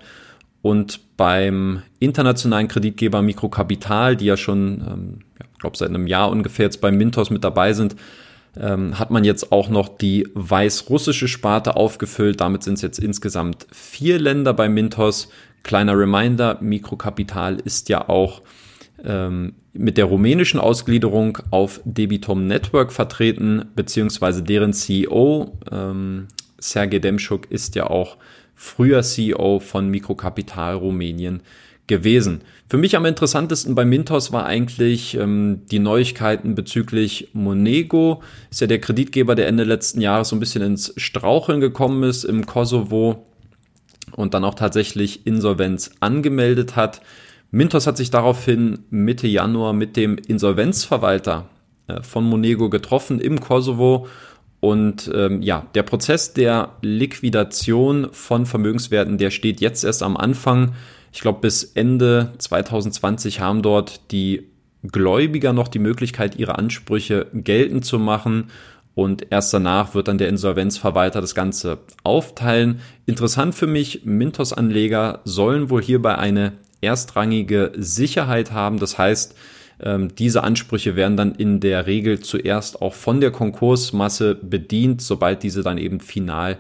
und 0.63 1.17
beim 1.17 1.83
internationalen 1.99 2.69
Kreditgeber 2.69 3.23
Mikrokapital, 3.23 4.17
die 4.17 4.25
ja 4.25 4.37
schon, 4.37 4.83
ähm, 4.89 5.19
ich 5.39 5.59
glaube, 5.59 5.77
seit 5.77 5.91
einem 5.91 6.07
Jahr 6.07 6.31
ungefähr 6.31 6.65
jetzt 6.65 6.81
bei 6.81 6.91
Mintos 6.91 7.31
mit 7.31 7.45
dabei 7.45 7.73
sind, 7.73 7.95
ähm, 8.59 8.99
hat 8.99 9.11
man 9.11 9.25
jetzt 9.25 9.53
auch 9.53 9.69
noch 9.69 9.89
die 9.89 10.29
weißrussische 10.35 11.29
Sparte 11.29 11.77
aufgefüllt. 11.77 12.41
Damit 12.41 12.63
sind 12.63 12.75
es 12.75 12.83
jetzt 12.83 12.99
insgesamt 12.99 13.67
vier 13.71 14.19
Länder 14.19 14.55
bei 14.55 14.69
Mintos. 14.69 15.29
Kleiner 15.63 15.99
Reminder, 15.99 16.59
Mikrokapital 16.61 17.57
ist 17.57 17.89
ja 17.89 18.09
auch 18.09 18.43
ähm, 19.05 19.55
mit 19.73 19.99
der 19.99 20.07
rumänischen 20.07 20.61
Ausgliederung 20.61 21.39
auf 21.51 21.81
Debitum 21.85 22.47
Network 22.47 22.93
vertreten, 22.93 23.67
beziehungsweise 23.75 24.43
deren 24.43 24.73
CEO, 24.73 25.59
ähm, 25.71 26.29
Sergei 26.59 26.99
Demschuk, 26.99 27.51
ist 27.51 27.75
ja 27.75 27.89
auch 27.89 28.17
früher 28.55 29.03
CEO 29.03 29.61
von 29.61 29.89
Mikrokapital 29.89 30.77
Rumänien 30.77 31.43
gewesen. 31.87 32.43
Für 32.69 32.77
mich 32.79 32.97
am 32.97 33.05
interessantesten 33.05 33.75
bei 33.75 33.85
Mintos 33.85 34.33
war 34.33 34.47
eigentlich 34.47 35.17
ähm, 35.17 35.63
die 35.71 35.79
Neuigkeiten 35.79 36.55
bezüglich 36.55 37.29
Monego. 37.33 38.23
Ist 38.51 38.61
ja 38.61 38.67
der 38.67 38.81
Kreditgeber, 38.81 39.35
der 39.35 39.47
Ende 39.47 39.65
letzten 39.65 40.01
Jahres 40.01 40.31
so 40.31 40.37
ein 40.37 40.41
bisschen 40.41 40.63
ins 40.63 40.93
Straucheln 40.97 41.61
gekommen 41.61 42.03
ist 42.03 42.25
im 42.25 42.47
Kosovo 42.47 43.27
und 44.13 44.35
dann 44.35 44.45
auch 44.45 44.55
tatsächlich 44.55 45.27
Insolvenz 45.27 45.93
angemeldet 46.01 46.77
hat. 46.77 47.01
Mintos 47.51 47.87
hat 47.87 47.97
sich 47.97 48.11
daraufhin 48.11 48.81
Mitte 48.91 49.29
Januar 49.29 49.73
mit 49.73 49.97
dem 49.97 50.19
Insolvenzverwalter 50.19 51.49
äh, 51.87 52.03
von 52.03 52.25
Monego 52.25 52.69
getroffen 52.69 53.21
im 53.21 53.41
Kosovo 53.41 54.09
und 54.61 55.11
ähm, 55.15 55.43
ja, 55.43 55.67
der 55.75 55.85
Prozess 55.85 56.33
der 56.33 56.73
Liquidation 56.83 58.09
von 58.11 58.47
Vermögenswerten, 58.47 59.19
der 59.19 59.31
steht 59.31 59.61
jetzt 59.61 59.85
erst 59.85 60.03
am 60.03 60.17
Anfang. 60.17 60.75
Ich 61.17 61.23
glaube, 61.23 61.41
bis 61.41 61.65
Ende 61.65 62.35
2020 62.37 63.41
haben 63.41 63.63
dort 63.63 64.13
die 64.13 64.49
Gläubiger 64.83 65.55
noch 65.55 65.69
die 65.69 65.79
Möglichkeit, 65.79 66.37
ihre 66.37 66.59
Ansprüche 66.59 67.29
geltend 67.33 67.87
zu 67.87 67.99
machen. 67.99 68.51
Und 68.95 69.29
erst 69.31 69.55
danach 69.55 69.95
wird 69.95 70.09
dann 70.09 70.19
der 70.19 70.29
Insolvenzverwalter 70.29 71.23
das 71.23 71.35
Ganze 71.35 71.79
aufteilen. 72.03 72.81
Interessant 73.07 73.55
für 73.55 73.67
mich, 73.67 74.05
Mintos-Anleger 74.05 75.23
sollen 75.25 75.71
wohl 75.71 75.81
hierbei 75.81 76.19
eine 76.19 76.53
erstrangige 76.83 77.73
Sicherheit 77.79 78.53
haben. 78.53 78.79
Das 78.79 78.99
heißt, 78.99 79.35
ähm, 79.81 80.15
diese 80.17 80.45
Ansprüche 80.45 80.97
werden 80.97 81.17
dann 81.17 81.35
in 81.35 81.61
der 81.61 81.87
Regel 81.87 82.21
zuerst 82.21 82.83
auch 82.83 82.93
von 82.93 83.23
der 83.23 83.31
Konkursmasse 83.31 84.35
bedient, 84.35 85.01
sobald 85.01 85.43
diese 85.43 85.63
dann 85.63 85.79
eben 85.79 86.01
final 86.01 86.59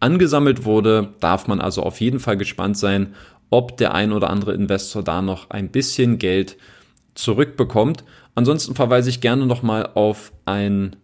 angesammelt 0.00 0.64
wurde. 0.64 1.08
Darf 1.18 1.48
man 1.48 1.60
also 1.60 1.82
auf 1.82 2.00
jeden 2.00 2.20
Fall 2.20 2.36
gespannt 2.36 2.78
sein, 2.78 3.14
ob 3.50 3.76
der 3.76 3.94
ein 3.94 4.12
oder 4.12 4.30
andere 4.30 4.54
Investor 4.54 5.02
da 5.02 5.22
noch 5.22 5.50
ein 5.50 5.70
bisschen 5.70 6.18
Geld 6.18 6.56
zurückbekommt. 7.14 8.04
Ansonsten 8.34 8.74
verweise 8.74 9.10
ich 9.10 9.20
gerne 9.20 9.46
nochmal 9.46 9.90
auf 9.94 10.32
ein 10.44 10.96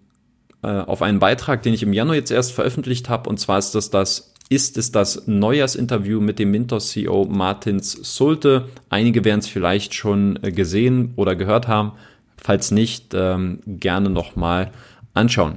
äh, 0.62 0.68
auf 0.68 1.02
einen 1.02 1.18
Beitrag, 1.18 1.62
den 1.62 1.74
ich 1.74 1.82
im 1.82 1.92
Januar 1.92 2.16
jetzt 2.16 2.30
erst 2.30 2.52
veröffentlicht 2.52 3.08
habe. 3.08 3.28
Und 3.28 3.38
zwar 3.38 3.58
ist 3.58 3.74
das 3.74 3.90
das 3.90 4.34
ist 4.48 4.76
es 4.76 4.92
das 4.92 5.26
Neujahrsinterview 5.26 6.20
mit 6.20 6.38
dem 6.38 6.50
Mintos-CEO 6.50 7.24
Martins 7.24 7.92
Sulte. 7.92 8.68
Einige 8.90 9.24
werden 9.24 9.40
es 9.40 9.48
vielleicht 9.48 9.94
schon 9.94 10.38
äh, 10.42 10.52
gesehen 10.52 11.12
oder 11.16 11.34
gehört 11.34 11.66
haben. 11.66 11.92
Falls 12.36 12.70
nicht, 12.70 13.14
ähm, 13.14 13.60
gerne 13.66 14.10
nochmal 14.10 14.70
anschauen. 15.14 15.56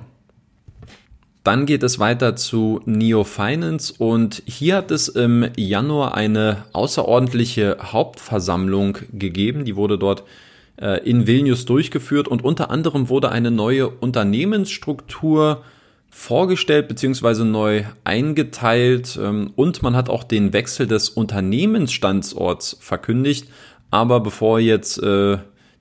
Dann 1.48 1.66
geht 1.66 1.82
es 1.84 1.98
weiter 1.98 2.36
zu 2.36 2.82
Neo 2.84 3.24
Finance 3.24 3.94
und 3.98 4.44
hier 4.46 4.75
hat 4.75 4.92
es 4.92 5.08
im 5.08 5.50
Januar 5.56 6.13
eine 6.13 6.66
außerordentliche 6.74 7.77
Hauptversammlung 7.82 8.98
gegeben. 9.13 9.63
Die 9.63 9.77
wurde 9.77 9.98
dort 9.98 10.24
äh, 10.75 11.00
in 11.10 11.25
Vilnius 11.25 11.63
durchgeführt 11.63 12.27
und 12.27 12.44
unter 12.44 12.70
anderem 12.70 13.08
wurde 13.08 13.32
eine 13.32 13.50
neue 13.50 13.88
Unternehmensstruktur 13.88 15.63
vorgestellt 16.10 16.89
bzw. 16.89 17.46
neu 17.46 17.84
eingeteilt 18.04 19.18
ähm, 19.18 19.54
und 19.56 19.82
man 19.82 19.96
hat 19.96 20.10
auch 20.10 20.25
den 20.25 20.51
Wechsel 20.51 20.86
des 20.86 21.08
Unternehmensstandorts 21.08 22.75
verkündigt. 22.82 23.48
Aber 23.89 24.20
bevor 24.20 24.60
jetzt 24.60 25.01
äh, 25.01 25.38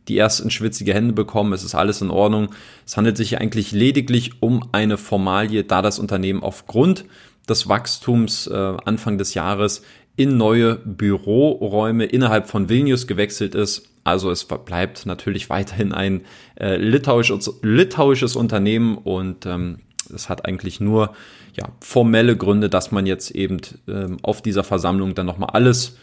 die 0.09 0.19
ersten 0.19 0.51
schwitzige 0.51 0.95
Hände 0.95 1.13
bekommen. 1.13 1.53
Es 1.53 1.65
ist 1.65 1.75
alles 1.75 2.01
in 2.01 2.11
Ordnung. 2.11 2.51
Es 2.85 2.97
handelt 2.97 3.17
sich 3.17 3.41
eigentlich 3.41 3.73
lediglich 3.73 4.43
um 4.43 4.69
eine 4.73 4.99
Formalie, 4.99 5.65
da 5.65 5.83
das 5.83 5.99
Unternehmen 5.99 6.43
aufgrund 6.43 7.05
des 7.49 7.69
Wachstums 7.69 8.47
äh, 8.47 8.55
Anfang 8.85 9.19
des 9.19 9.35
Jahres 9.35 9.83
in 10.17 10.37
neue 10.37 10.77
Büroräume 10.77 12.07
innerhalb 12.07 12.49
von 12.49 12.69
Vilnius 12.69 13.07
gewechselt 13.07 13.55
ist. 13.55 13.91
Also 14.03 14.31
es 14.31 14.45
bleibt 14.45 15.05
natürlich 15.05 15.51
weiterhin 15.51 15.93
ein 15.93 16.23
äh, 16.59 16.77
litauisches, 16.77 17.59
litauisches 17.63 18.37
Unternehmen 18.37 18.97
und 18.97 19.47
ähm, 19.47 19.81
es 20.15 20.29
hat 20.29 20.47
eigentlich 20.47 20.81
nur 20.81 21.13
ja, 21.55 21.69
formelle 21.81 22.37
Gründe, 22.37 22.69
dass 22.69 22.93
man 22.93 23.07
jetzt 23.07 23.33
eben 23.33 23.59
ähm, 23.89 24.19
auf 24.23 24.43
dieser 24.43 24.65
Versammlung 24.65 25.15
dann 25.15 25.27
nochmal 25.27 25.51
alles 25.53 25.97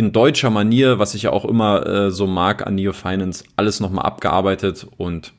in 0.00 0.12
deutscher 0.12 0.48
Manier, 0.48 0.98
was 0.98 1.14
ich 1.14 1.24
ja 1.24 1.30
auch 1.30 1.44
immer 1.44 1.86
äh, 1.86 2.10
so 2.10 2.26
mag 2.26 2.66
an 2.66 2.74
Neo 2.74 2.94
Finance, 2.94 3.44
alles 3.56 3.80
nochmal 3.80 4.06
abgearbeitet 4.06 4.86
und 4.96 5.34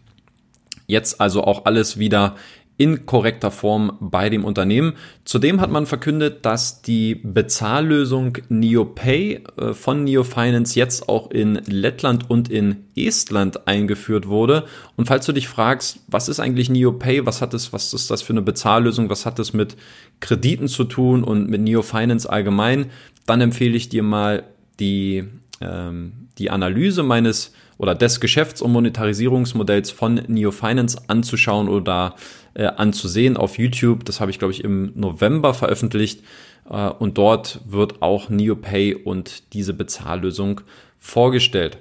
jetzt 0.86 1.20
also 1.20 1.44
auch 1.44 1.66
alles 1.66 1.98
wieder 1.98 2.36
in 2.78 3.08
korrekter 3.08 3.50
Form 3.50 3.98
bei 4.00 4.30
dem 4.30 4.46
Unternehmen. 4.46 4.94
Zudem 5.26 5.62
hat 5.62 5.72
man 5.72 5.88
verkündet, 5.88 6.46
dass 6.46 6.84
die 6.84 7.16
Bezahllösung 7.16 8.38
NeoPay 8.50 9.44
äh, 9.58 9.74
von 9.74 10.04
NeoFinance 10.04 10.76
jetzt 10.76 11.10
auch 11.10 11.32
in 11.32 11.56
Lettland 11.66 12.30
und 12.30 12.48
in 12.48 12.86
Estland 12.96 13.68
eingeführt 13.68 14.28
wurde. 14.28 14.66
Und 14.96 15.08
falls 15.08 15.26
du 15.26 15.32
dich 15.32 15.48
fragst, 15.48 16.02
was 16.08 16.30
ist 16.30 16.40
eigentlich 16.40 16.70
NeoPay, 16.70 17.26
was 17.26 17.42
hat 17.42 17.56
es, 17.56 17.74
was 17.74 17.96
ist 17.96 18.12
das 18.12 18.22
für 18.22 18.34
eine 18.34 18.44
Bezahllösung, 18.44 19.10
was 19.10 19.26
hat 19.26 19.40
es 19.40 19.54
mit 19.54 19.76
Krediten 20.20 20.68
zu 20.68 20.84
tun 20.84 21.24
und 21.24 21.50
mit 21.50 21.62
NeoFinance 21.62 22.28
allgemein, 22.28 22.92
dann 23.26 23.42
empfehle 23.42 23.78
ich 23.78 23.90
dir 23.90 24.04
mal 24.04 24.44
die, 24.82 25.24
ähm, 25.62 26.28
die 26.38 26.50
Analyse 26.50 27.04
meines 27.04 27.54
oder 27.78 27.96
des 27.96 28.20
Geschäfts- 28.20 28.62
und 28.62 28.74
Monetarisierungsmodells 28.74 29.90
von 29.90 30.16
NeoFinance 30.28 30.98
anzuschauen 31.08 31.70
oder 31.70 32.16
äh, 32.54 32.66
anzusehen 32.66 33.38
auf 33.38 33.58
YouTube. 33.58 34.06
Das 34.06 34.20
habe 34.20 34.30
ich, 34.30 34.38
glaube 34.38 34.52
ich, 34.52 34.64
im 34.64 34.92
November 34.96 35.54
veröffentlicht. 35.54 36.22
Äh, 36.70 36.90
und 36.90 37.18
dort 37.18 37.62
wird 37.66 38.02
auch 38.02 38.30
NeoPay 38.30 38.96
und 38.96 39.54
diese 39.54 39.74
Bezahllösung 39.74 40.62
vorgestellt. 41.00 41.80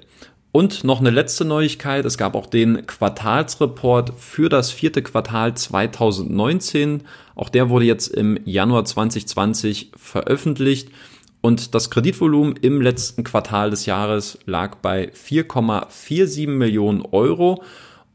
Und 0.51 0.83
noch 0.83 0.99
eine 0.99 1.11
letzte 1.11 1.45
Neuigkeit. 1.45 2.03
Es 2.03 2.17
gab 2.17 2.35
auch 2.35 2.45
den 2.45 2.85
Quartalsreport 2.85 4.13
für 4.17 4.49
das 4.49 4.71
vierte 4.71 5.01
Quartal 5.01 5.55
2019. 5.55 7.03
Auch 7.35 7.49
der 7.49 7.69
wurde 7.69 7.85
jetzt 7.85 8.07
im 8.07 8.37
Januar 8.43 8.83
2020 8.83 9.91
veröffentlicht. 9.95 10.89
Und 11.41 11.73
das 11.73 11.89
Kreditvolumen 11.89 12.55
im 12.61 12.81
letzten 12.81 13.23
Quartal 13.23 13.71
des 13.71 13.87
Jahres 13.87 14.37
lag 14.45 14.75
bei 14.75 15.11
4,47 15.11 16.47
Millionen 16.47 17.01
Euro 17.01 17.63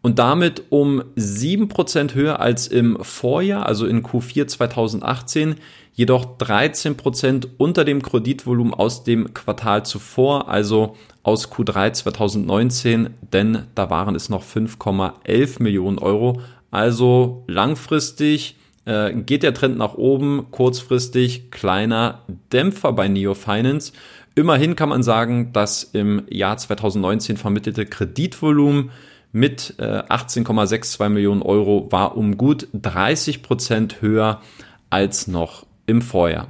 und 0.01 0.21
damit 0.21 0.63
um 0.71 1.03
7% 1.17 2.15
höher 2.15 2.39
als 2.39 2.69
im 2.69 2.97
Vorjahr, 3.03 3.67
also 3.67 3.87
in 3.87 4.05
Q4 4.05 4.47
2018, 4.47 5.57
jedoch 5.95 6.39
13% 6.39 7.49
unter 7.59 7.85
dem 7.85 8.03
Kreditvolumen 8.03 8.73
aus 8.73 9.03
dem 9.03 9.35
Quartal 9.35 9.85
zuvor, 9.85 10.49
also 10.49 10.95
aus 11.25 11.51
Q3 11.51 11.93
2019, 11.93 13.11
denn 13.33 13.65
da 13.75 13.91
waren 13.91 14.15
es 14.15 14.29
noch 14.29 14.45
5,11 14.45 15.61
Millionen 15.61 15.99
Euro. 15.99 16.41
Also 16.71 17.43
langfristig 17.49 18.57
äh, 18.87 19.13
geht 19.13 19.43
der 19.43 19.53
Trend 19.53 19.77
nach 19.77 19.95
oben, 19.95 20.47
kurzfristig 20.51 21.51
kleiner 21.51 22.23
Dämpfer 22.53 22.93
bei 22.93 23.09
Neo 23.09 23.35
Finance. 23.35 23.93
Immerhin 24.35 24.77
kann 24.77 24.89
man 24.89 25.03
sagen, 25.03 25.53
dass 25.53 25.85
im 25.85 26.23
Jahr 26.31 26.57
2019 26.57 27.37
vermittelte 27.37 27.87
Kreditvolumen 27.87 28.91
mit 29.33 29.75
äh, 29.79 29.83
18,62 29.83 31.09
Millionen 31.09 31.43
Euro 31.43 31.89
war 31.91 32.17
um 32.17 32.37
gut 32.37 32.69
30 32.73 33.43
Prozent 33.43 34.01
höher 34.01 34.41
als 34.89 35.27
noch 35.27 35.67
im 35.87 36.01
Vorjahr. 36.01 36.49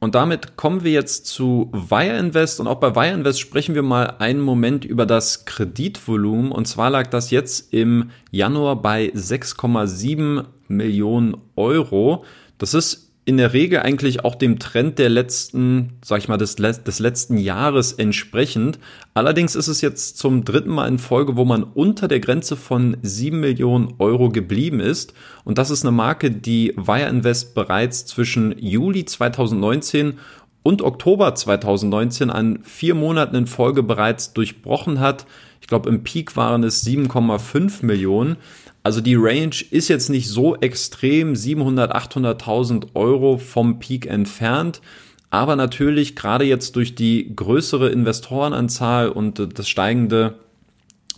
Und 0.00 0.14
damit 0.14 0.56
kommen 0.56 0.82
wir 0.82 0.92
jetzt 0.92 1.26
zu 1.26 1.70
Wire 1.72 2.16
Invest 2.16 2.58
und 2.58 2.66
auch 2.66 2.80
bei 2.80 2.96
Wire 2.96 3.14
Invest 3.14 3.38
sprechen 3.38 3.74
wir 3.74 3.82
mal 3.82 4.16
einen 4.18 4.40
Moment 4.40 4.86
über 4.86 5.04
das 5.04 5.44
Kreditvolumen 5.44 6.52
und 6.52 6.66
zwar 6.66 6.88
lag 6.88 7.08
das 7.08 7.30
jetzt 7.30 7.74
im 7.74 8.10
Januar 8.30 8.80
bei 8.80 9.12
6,7 9.14 10.44
Millionen 10.70 11.36
Euro. 11.56 12.24
Das 12.58 12.74
ist 12.74 13.10
in 13.26 13.36
der 13.36 13.52
Regel 13.52 13.80
eigentlich 13.80 14.24
auch 14.24 14.34
dem 14.34 14.58
Trend 14.58 14.98
der 14.98 15.08
letzten, 15.08 15.98
sag 16.02 16.18
ich 16.18 16.28
mal, 16.28 16.38
des, 16.38 16.56
des 16.56 16.98
letzten 16.98 17.36
Jahres 17.36 17.92
entsprechend. 17.92 18.78
Allerdings 19.14 19.54
ist 19.54 19.68
es 19.68 19.82
jetzt 19.82 20.18
zum 20.18 20.44
dritten 20.44 20.70
Mal 20.70 20.88
in 20.88 20.98
Folge, 20.98 21.36
wo 21.36 21.44
man 21.44 21.62
unter 21.62 22.08
der 22.08 22.18
Grenze 22.18 22.56
von 22.56 22.96
7 23.02 23.38
Millionen 23.38 23.94
Euro 23.98 24.30
geblieben 24.30 24.80
ist. 24.80 25.12
Und 25.44 25.58
das 25.58 25.70
ist 25.70 25.84
eine 25.84 25.92
Marke, 25.92 26.30
die 26.30 26.74
Wire 26.76 27.08
Invest 27.08 27.54
bereits 27.54 28.06
zwischen 28.06 28.58
Juli 28.58 29.04
2019 29.04 30.14
und 30.62 30.82
Oktober 30.82 31.34
2019 31.34 32.30
an 32.30 32.60
vier 32.62 32.94
Monaten 32.94 33.36
in 33.36 33.46
Folge 33.46 33.82
bereits 33.82 34.32
durchbrochen 34.32 34.98
hat. 34.98 35.26
Ich 35.60 35.68
glaube, 35.68 35.88
im 35.88 36.02
Peak 36.02 36.36
waren 36.36 36.64
es 36.64 36.84
7,5 36.84 37.84
Millionen. 37.84 38.36
Also 38.82 39.00
die 39.00 39.14
Range 39.14 39.56
ist 39.70 39.88
jetzt 39.88 40.08
nicht 40.08 40.28
so 40.28 40.56
extrem 40.56 41.36
700, 41.36 41.94
800.000 41.94 42.94
Euro 42.94 43.36
vom 43.36 43.78
Peak 43.78 44.06
entfernt. 44.06 44.80
Aber 45.28 45.54
natürlich 45.54 46.16
gerade 46.16 46.44
jetzt 46.44 46.76
durch 46.76 46.94
die 46.94 47.34
größere 47.34 47.90
Investorenanzahl 47.90 49.10
und 49.10 49.58
das 49.58 49.68
steigende, 49.68 50.40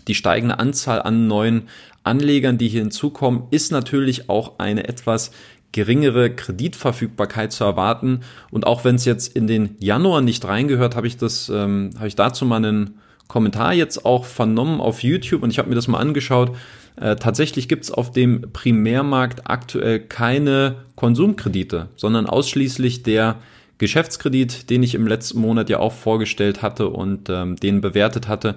die 0.07 0.15
steigende 0.15 0.59
Anzahl 0.59 1.01
an 1.03 1.29
neuen 1.29 1.69
Anlegern, 2.05 2.59
die 2.59 2.69
hier 2.69 2.83
hinzukommen, 2.83 3.45
ist 3.51 3.73
natürlich 3.73 4.29
auch 4.29 4.59
eine 4.59 4.89
etwas 4.89 5.31
geringere 5.71 6.35
Kreditverfügbarkeit 6.35 7.53
zu 7.53 7.65
erwarten. 7.65 8.21
Und 8.51 8.67
auch 8.67 8.85
wenn 8.85 8.97
es 8.97 9.07
jetzt 9.07 9.35
in 9.35 9.47
den 9.47 9.77
Januar 9.79 10.21
nicht 10.21 10.45
reingehört, 10.45 10.95
habe 10.95 11.07
ich 11.07 11.17
das, 11.17 11.49
ähm, 11.49 11.91
habe 11.97 12.09
ich 12.09 12.17
dazu 12.17 12.45
mal 12.45 12.57
einen 12.57 12.99
Kommentar 13.29 13.73
jetzt 13.73 14.05
auch 14.05 14.27
vernommen 14.27 14.83
auf 14.83 15.03
YouTube 15.03 15.43
und 15.43 15.51
ich 15.51 15.59
habe 15.59 15.71
mir 15.71 15.75
das 15.75 15.89
mal 15.89 15.99
angeschaut. 15.99 16.55
Äh, 16.97 17.17
tatsächlich 17.17 17.69
gibt 17.69 17.85
es 17.85 17.91
auf 17.91 18.13
dem 18.13 18.53
Primärmarkt 18.53 19.49
aktuell 19.51 20.01
keine 20.01 20.77
Konsumkredite, 20.97 21.89
sondern 21.97 22.27
ausschließlich 22.27 23.03
der 23.03 23.39
Geschäftskredit, 23.79 24.71
den 24.71 24.83
ich 24.83 24.95
im 24.95 25.07
letzten 25.07 25.41
Monat 25.41 25.69
ja 25.69 25.79
auch 25.79 25.93
vorgestellt 25.93 26.63
hatte 26.63 26.89
und 26.89 27.29
ähm, 27.29 27.57
den 27.57 27.81
bewertet 27.81 28.29
hatte. 28.29 28.57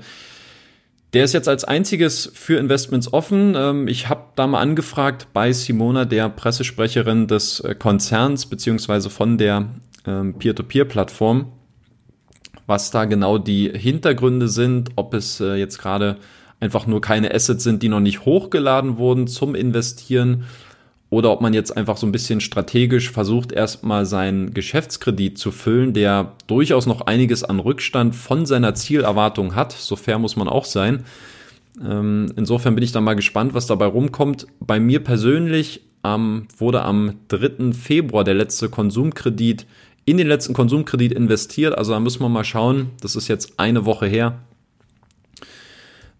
Der 1.13 1.23
ist 1.23 1.33
jetzt 1.33 1.47
als 1.47 1.63
einziges 1.63 2.29
für 2.33 2.57
Investments 2.59 3.11
offen. 3.11 3.55
Ähm, 3.55 3.87
ich 3.87 4.09
habe 4.09 4.25
da 4.35 4.47
mal 4.47 4.59
angefragt 4.59 5.27
bei 5.31 5.53
Simona, 5.53 6.03
der 6.03 6.29
Pressesprecherin 6.29 7.27
des 7.27 7.61
äh, 7.61 7.73
Konzerns 7.73 8.45
beziehungsweise 8.47 9.09
von 9.09 9.37
der 9.37 9.69
ähm, 10.05 10.37
Peer-to-Peer-Plattform, 10.37 11.53
was 12.67 12.91
da 12.91 13.05
genau 13.05 13.37
die 13.37 13.69
Hintergründe 13.69 14.49
sind, 14.49 14.91
ob 14.97 15.13
es 15.13 15.39
äh, 15.39 15.55
jetzt 15.55 15.79
gerade 15.79 16.17
einfach 16.65 16.87
nur 16.87 16.99
keine 16.99 17.33
Assets 17.33 17.63
sind, 17.63 17.81
die 17.81 17.89
noch 17.89 18.01
nicht 18.01 18.25
hochgeladen 18.25 18.97
wurden 18.97 19.27
zum 19.27 19.55
Investieren 19.55 20.43
oder 21.09 21.31
ob 21.31 21.39
man 21.39 21.53
jetzt 21.53 21.75
einfach 21.77 21.97
so 21.97 22.05
ein 22.05 22.11
bisschen 22.11 22.41
strategisch 22.41 23.11
versucht, 23.11 23.51
erstmal 23.51 24.05
seinen 24.05 24.53
Geschäftskredit 24.53 25.37
zu 25.37 25.51
füllen, 25.51 25.93
der 25.93 26.33
durchaus 26.47 26.87
noch 26.87 27.01
einiges 27.01 27.43
an 27.43 27.59
Rückstand 27.59 28.15
von 28.15 28.45
seiner 28.45 28.75
Zielerwartung 28.75 29.55
hat. 29.55 29.71
So 29.71 29.95
fair 29.95 30.19
muss 30.19 30.35
man 30.35 30.49
auch 30.49 30.65
sein. 30.65 31.05
Ähm, 31.81 32.33
insofern 32.35 32.75
bin 32.75 32.83
ich 32.83 32.91
da 32.91 33.01
mal 33.01 33.13
gespannt, 33.13 33.53
was 33.53 33.67
dabei 33.67 33.85
rumkommt. 33.85 34.47
Bei 34.59 34.79
mir 34.79 35.03
persönlich 35.03 35.81
wurde 36.59 36.83
am 36.83 37.15
3. 37.29 37.73
Februar 37.73 38.23
der 38.23 38.35
letzte 38.35 38.69
Konsumkredit 38.69 39.65
in 40.05 40.17
den 40.17 40.27
letzten 40.27 40.53
Konsumkredit 40.53 41.11
investiert. 41.11 41.75
Also 41.75 41.93
da 41.93 41.99
müssen 41.99 42.21
wir 42.21 42.29
mal 42.29 42.43
schauen. 42.43 42.91
Das 43.01 43.15
ist 43.15 43.27
jetzt 43.27 43.57
eine 43.57 43.85
Woche 43.85 44.05
her 44.05 44.37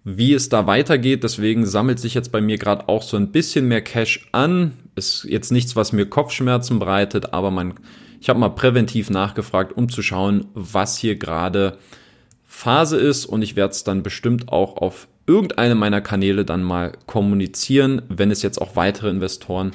wie 0.06 0.34
es 0.34 0.48
da 0.50 0.68
weitergeht. 0.68 1.24
Deswegen 1.24 1.66
sammelt 1.66 2.00
sich 2.00 2.14
jetzt 2.14 2.32
bei 2.32 2.40
mir 2.40 2.58
gerade 2.58 2.88
auch 2.88 3.02
so 3.02 3.18
ein 3.18 3.32
bisschen 3.32 3.68
mehr 3.68 3.82
Cash 3.82 4.30
an. 4.32 4.74
Ist 4.96 5.26
jetzt 5.26 5.52
nichts, 5.52 5.76
was 5.76 5.92
mir 5.92 6.06
Kopfschmerzen 6.06 6.80
bereitet, 6.80 7.34
aber 7.34 7.52
man, 7.52 7.74
ich 8.22 8.30
habe 8.30 8.40
mal 8.40 8.50
präventiv 8.50 9.10
nachgefragt, 9.10 9.76
um 9.76 9.90
zu 9.90 10.02
schauen, 10.02 10.46
was 10.54 10.98
hier 10.98 11.18
gerade 11.18 11.80
Phase 12.46 12.98
ist 12.98 13.26
und 13.26 13.42
ich 13.42 13.58
werde 13.58 13.72
es 13.72 13.84
dann 13.84 14.04
bestimmt 14.04 14.50
auch 14.50 14.78
auf 14.78 15.08
irgendeinem 15.28 15.80
meiner 15.80 16.02
Kanäle 16.02 16.46
dann 16.46 16.64
mal 16.64 16.94
kommunizieren, 17.08 18.04
wenn 18.08 18.32
es 18.32 18.44
jetzt 18.44 18.62
auch 18.62 18.76
weitere 18.76 19.10
Investoren 19.10 19.72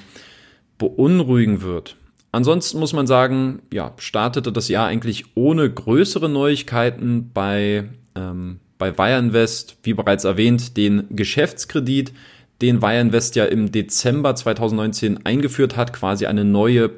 beunruhigen 0.78 1.60
wird. 1.60 1.96
Ansonsten 2.32 2.78
muss 2.78 2.92
man 2.92 3.08
sagen, 3.08 3.62
ja, 3.72 3.92
startete 3.98 4.52
das 4.52 4.68
Jahr 4.68 4.86
eigentlich 4.86 5.24
ohne 5.34 5.68
größere 5.68 6.28
Neuigkeiten 6.28 7.32
bei 7.34 7.88
ähm, 8.14 8.60
bei 8.80 8.98
Wireinvest, 8.98 9.76
wie 9.84 9.94
bereits 9.94 10.24
erwähnt, 10.24 10.76
den 10.76 11.04
Geschäftskredit, 11.10 12.12
den 12.60 12.82
Wireinvest 12.82 13.36
ja 13.36 13.44
im 13.44 13.70
Dezember 13.70 14.34
2019 14.34 15.24
eingeführt 15.24 15.76
hat, 15.76 15.92
quasi 15.92 16.26
eine 16.26 16.44
neue 16.44 16.90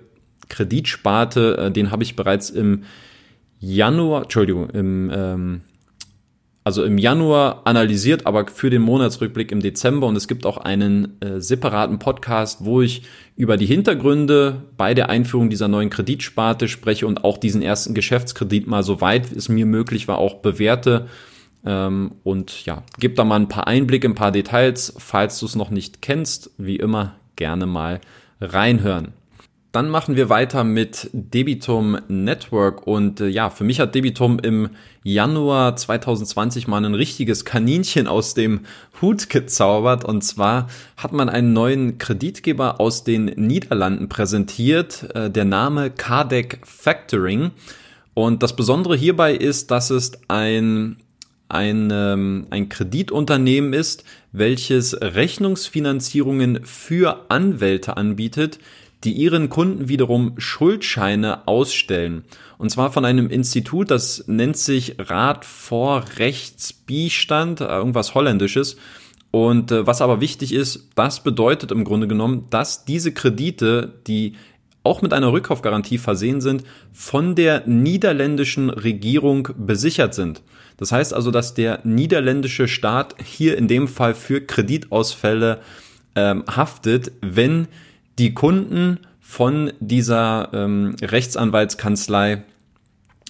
Kreditsparte. 0.49 1.59
Äh, 1.59 1.71
den 1.71 1.91
habe 1.91 2.05
ich 2.05 2.17
bereits 2.17 2.49
im 2.49 2.85
Januar, 3.61 4.23
Entschuldigung, 4.23 4.71
im, 4.71 5.11
ähm, 5.15 5.61
also 6.65 6.85
im 6.85 6.99
Januar 6.99 7.63
analysiert, 7.65 8.27
aber 8.27 8.47
für 8.47 8.71
den 8.71 8.83
Monatsrückblick 8.83 9.51
im 9.53 9.61
Dezember. 9.61 10.07
Und 10.07 10.17
es 10.17 10.29
gibt 10.29 10.47
auch 10.47 10.59
einen 10.59 11.21
äh, 11.21 11.41
separaten 11.41 11.99
Podcast, 11.99 12.65
wo 12.65 12.81
ich 12.81 13.03
über 13.37 13.57
die 13.57 13.67
Hintergründe 13.67 14.63
bei 14.77 14.95
der 14.95 15.09
Einführung 15.11 15.51
dieser 15.51 15.69
neuen 15.69 15.91
Kreditsparte 15.91 16.69
spreche 16.69 17.07
und 17.07 17.25
auch 17.25 17.39
diesen 17.39 17.63
ersten 17.63 17.95
Geschäftskredit 17.95 18.67
mal 18.67 18.83
so 18.83 19.01
weit 19.01 19.33
es 19.33 19.49
mir 19.49 19.67
möglich 19.67 20.07
war 20.07 20.19
auch 20.19 20.37
bewerte. 20.37 21.09
Ähm, 21.65 22.13
und 22.25 22.65
ja, 22.67 22.83
gib 22.99 23.17
da 23.17 23.25
mal 23.25 23.37
ein 23.37 23.49
paar 23.49 23.67
Einblicke, 23.67 24.09
ein 24.09 24.15
paar 24.15 24.33
Details. 24.33 24.95
Falls 24.99 25.39
du 25.39 25.47
es 25.47 25.57
noch 25.57 25.71
nicht 25.71 26.03
kennst, 26.03 26.51
wie 26.59 26.77
immer 26.77 27.15
gerne 27.37 27.67
mal 27.67 28.01
reinhören. 28.41 29.13
Dann 29.73 29.89
machen 29.89 30.17
wir 30.17 30.29
weiter 30.29 30.65
mit 30.65 31.09
Debitum 31.15 31.99
Network 32.07 32.87
und 32.87 33.23
äh, 33.23 33.29
ja, 33.29 33.49
für 33.49 33.65
mich 33.65 33.81
hat 33.81 33.95
Debitum 33.95 34.39
im 34.39 34.69
Januar 35.03 35.77
2020 35.77 36.69
mal 36.69 36.85
ein 36.85 36.95
richtiges 36.95 37.47
Kaninchen 37.47 38.07
aus 38.07 38.35
dem 38.35 38.67
Hut 39.01 39.31
gezaubert 39.31 40.05
und 40.05 40.23
zwar 40.23 40.69
hat 40.99 41.13
man 41.15 41.31
einen 41.31 41.55
neuen 41.55 41.97
Kreditgeber 41.97 42.83
aus 42.83 43.03
den 43.03 43.25
Niederlanden 43.25 44.11
präsentiert, 44.11 45.09
äh, 45.15 45.31
der 45.31 45.47
Name 45.47 45.91
Cardec 45.91 46.61
Factoring 46.65 47.53
und 48.13 48.43
das 48.43 48.55
Besondere 48.55 48.95
hierbei 48.95 49.35
ist, 49.35 49.71
dass 49.71 49.89
es 49.89 50.13
ein 50.29 50.99
ein, 51.53 51.91
ähm, 51.93 52.47
ein 52.51 52.69
Kreditunternehmen 52.69 53.73
ist, 53.73 54.05
welches 54.33 55.01
Rechnungsfinanzierungen 55.01 56.65
für 56.65 57.31
Anwälte 57.31 57.97
anbietet, 57.97 58.59
die 59.05 59.13
ihren 59.13 59.49
Kunden 59.49 59.89
wiederum 59.89 60.35
Schuldscheine 60.39 61.47
ausstellen. 61.47 62.25
Und 62.59 62.71
zwar 62.71 62.93
von 62.93 63.05
einem 63.05 63.29
Institut, 63.29 63.91
das 63.91 64.25
nennt 64.29 64.57
sich 64.57 64.97
Rat 64.99 65.45
vor 65.45 66.05
Rechtsbeistand, 66.19 67.61
äh, 67.61 67.65
irgendwas 67.65 68.15
Holländisches. 68.15 68.77
Und 69.31 69.73
äh, 69.73 69.87
was 69.87 70.03
aber 70.03 70.21
wichtig 70.21 70.53
ist, 70.53 70.89
das 70.95 71.23
bedeutet 71.23 71.73
im 71.73 71.85
Grunde 71.85 72.07
genommen, 72.07 72.47
dass 72.51 72.85
diese 72.85 73.13
Kredite, 73.13 73.95
die 74.07 74.37
auch 74.83 75.03
mit 75.03 75.13
einer 75.13 75.33
Rückkaufgarantie 75.33 75.99
versehen 75.99 76.41
sind, 76.41 76.65
von 76.93 77.35
der 77.35 77.67
niederländischen 77.67 78.71
Regierung 78.71 79.49
besichert 79.57 80.15
sind. 80.15 80.43
Das 80.77 80.91
heißt 80.93 81.15
also, 81.15 81.31
dass 81.31 81.55
der 81.55 81.81
niederländische 81.85 82.67
Staat 82.67 83.15
hier 83.23 83.57
in 83.57 83.69
dem 83.69 83.87
Fall 83.87 84.15
für 84.15 84.41
Kreditausfälle 84.41 85.61
ähm, 86.17 86.45
haftet, 86.49 87.13
wenn 87.21 87.69
die 88.19 88.35
Kunden 88.35 88.99
von 89.21 89.73
dieser 89.81 90.51
ähm, 90.53 90.97
Rechtsanwaltskanzlei 91.01 92.43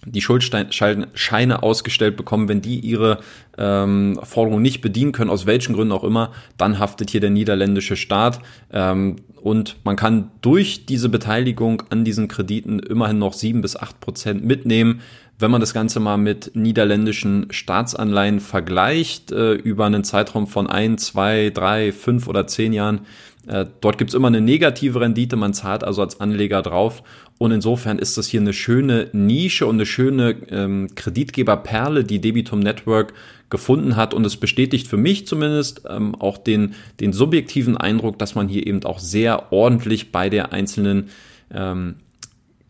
die 0.05 0.21
Schuldscheine 0.21 1.62
ausgestellt 1.62 2.17
bekommen, 2.17 2.49
wenn 2.49 2.61
die 2.61 2.81
ihre 2.81 3.21
ähm, 3.57 4.19
Forderung 4.23 4.61
nicht 4.61 4.81
bedienen 4.81 5.12
können, 5.12 5.31
aus 5.31 5.47
welchen 5.47 5.75
Gründen 5.75 5.93
auch 5.93 6.05
immer, 6.05 6.33
dann 6.57 6.79
haftet 6.79 7.11
hier 7.11 7.21
der 7.21 7.31
niederländische 7.31 7.97
Staat. 7.97 8.41
Ähm, 8.73 9.17
und 9.41 9.77
man 9.85 9.97
kann 9.97 10.31
durch 10.41 10.87
diese 10.87 11.09
Beteiligung 11.09 11.83
an 11.91 12.05
diesen 12.05 12.29
Krediten 12.29 12.79
immerhin 12.79 13.19
noch 13.19 13.33
sieben 13.33 13.61
bis 13.61 13.77
acht 13.77 14.01
Prozent 14.01 14.45
mitnehmen. 14.45 15.01
Wenn 15.38 15.51
man 15.51 15.61
das 15.61 15.75
Ganze 15.75 15.99
mal 15.99 16.19
mit 16.19 16.53
niederländischen 16.55 17.49
Staatsanleihen 17.51 18.38
vergleicht, 18.38 19.33
äh, 19.33 19.55
über 19.55 19.87
einen 19.87 20.05
Zeitraum 20.05 20.47
von 20.47 20.69
ein, 20.69 20.99
zwei, 20.99 21.51
drei, 21.51 21.91
fünf 21.91 22.29
oder 22.29 22.47
zehn 22.47 22.73
Jahren, 22.73 23.01
äh, 23.47 23.67
dort 23.81 23.99
gibt's 23.99 24.15
immer 24.15 24.29
eine 24.29 24.41
negative 24.41 25.01
Rendite, 25.01 25.37
man 25.37 25.55
zahlt 25.55 25.83
also 25.83 26.03
als 26.03 26.21
Anleger 26.21 26.63
drauf. 26.63 27.03
Und 27.39 27.51
insofern 27.51 27.99
ist 27.99 28.17
das 28.17 28.29
hier 28.29 28.41
eine 28.41 28.53
schöne 28.53 29.09
Nische 29.13 29.67
und 29.67 29.77
eine 29.77 29.87
schöne 29.87 30.37
ähm, 30.49 30.95
Kreditgeberperle, 30.95 32.05
die 32.05 32.21
Debitum 32.21 32.61
Network 32.61 33.15
gefunden 33.51 33.97
hat. 33.97 34.15
Und 34.15 34.25
es 34.25 34.37
bestätigt 34.37 34.87
für 34.87 34.97
mich 34.97 35.27
zumindest 35.27 35.83
ähm, 35.89 36.15
auch 36.15 36.39
den, 36.39 36.75
den 37.01 37.13
subjektiven 37.13 37.77
Eindruck, 37.77 38.19
dass 38.19 38.37
man 38.37 38.49
hier 38.49 38.67
eben 38.67 38.85
auch 38.85 39.01
sehr 39.01 39.53
ordentlich 39.53 40.13
bei 40.13 40.29
der 40.29 40.53
einzelnen 40.53 41.11
ähm, 41.53 41.97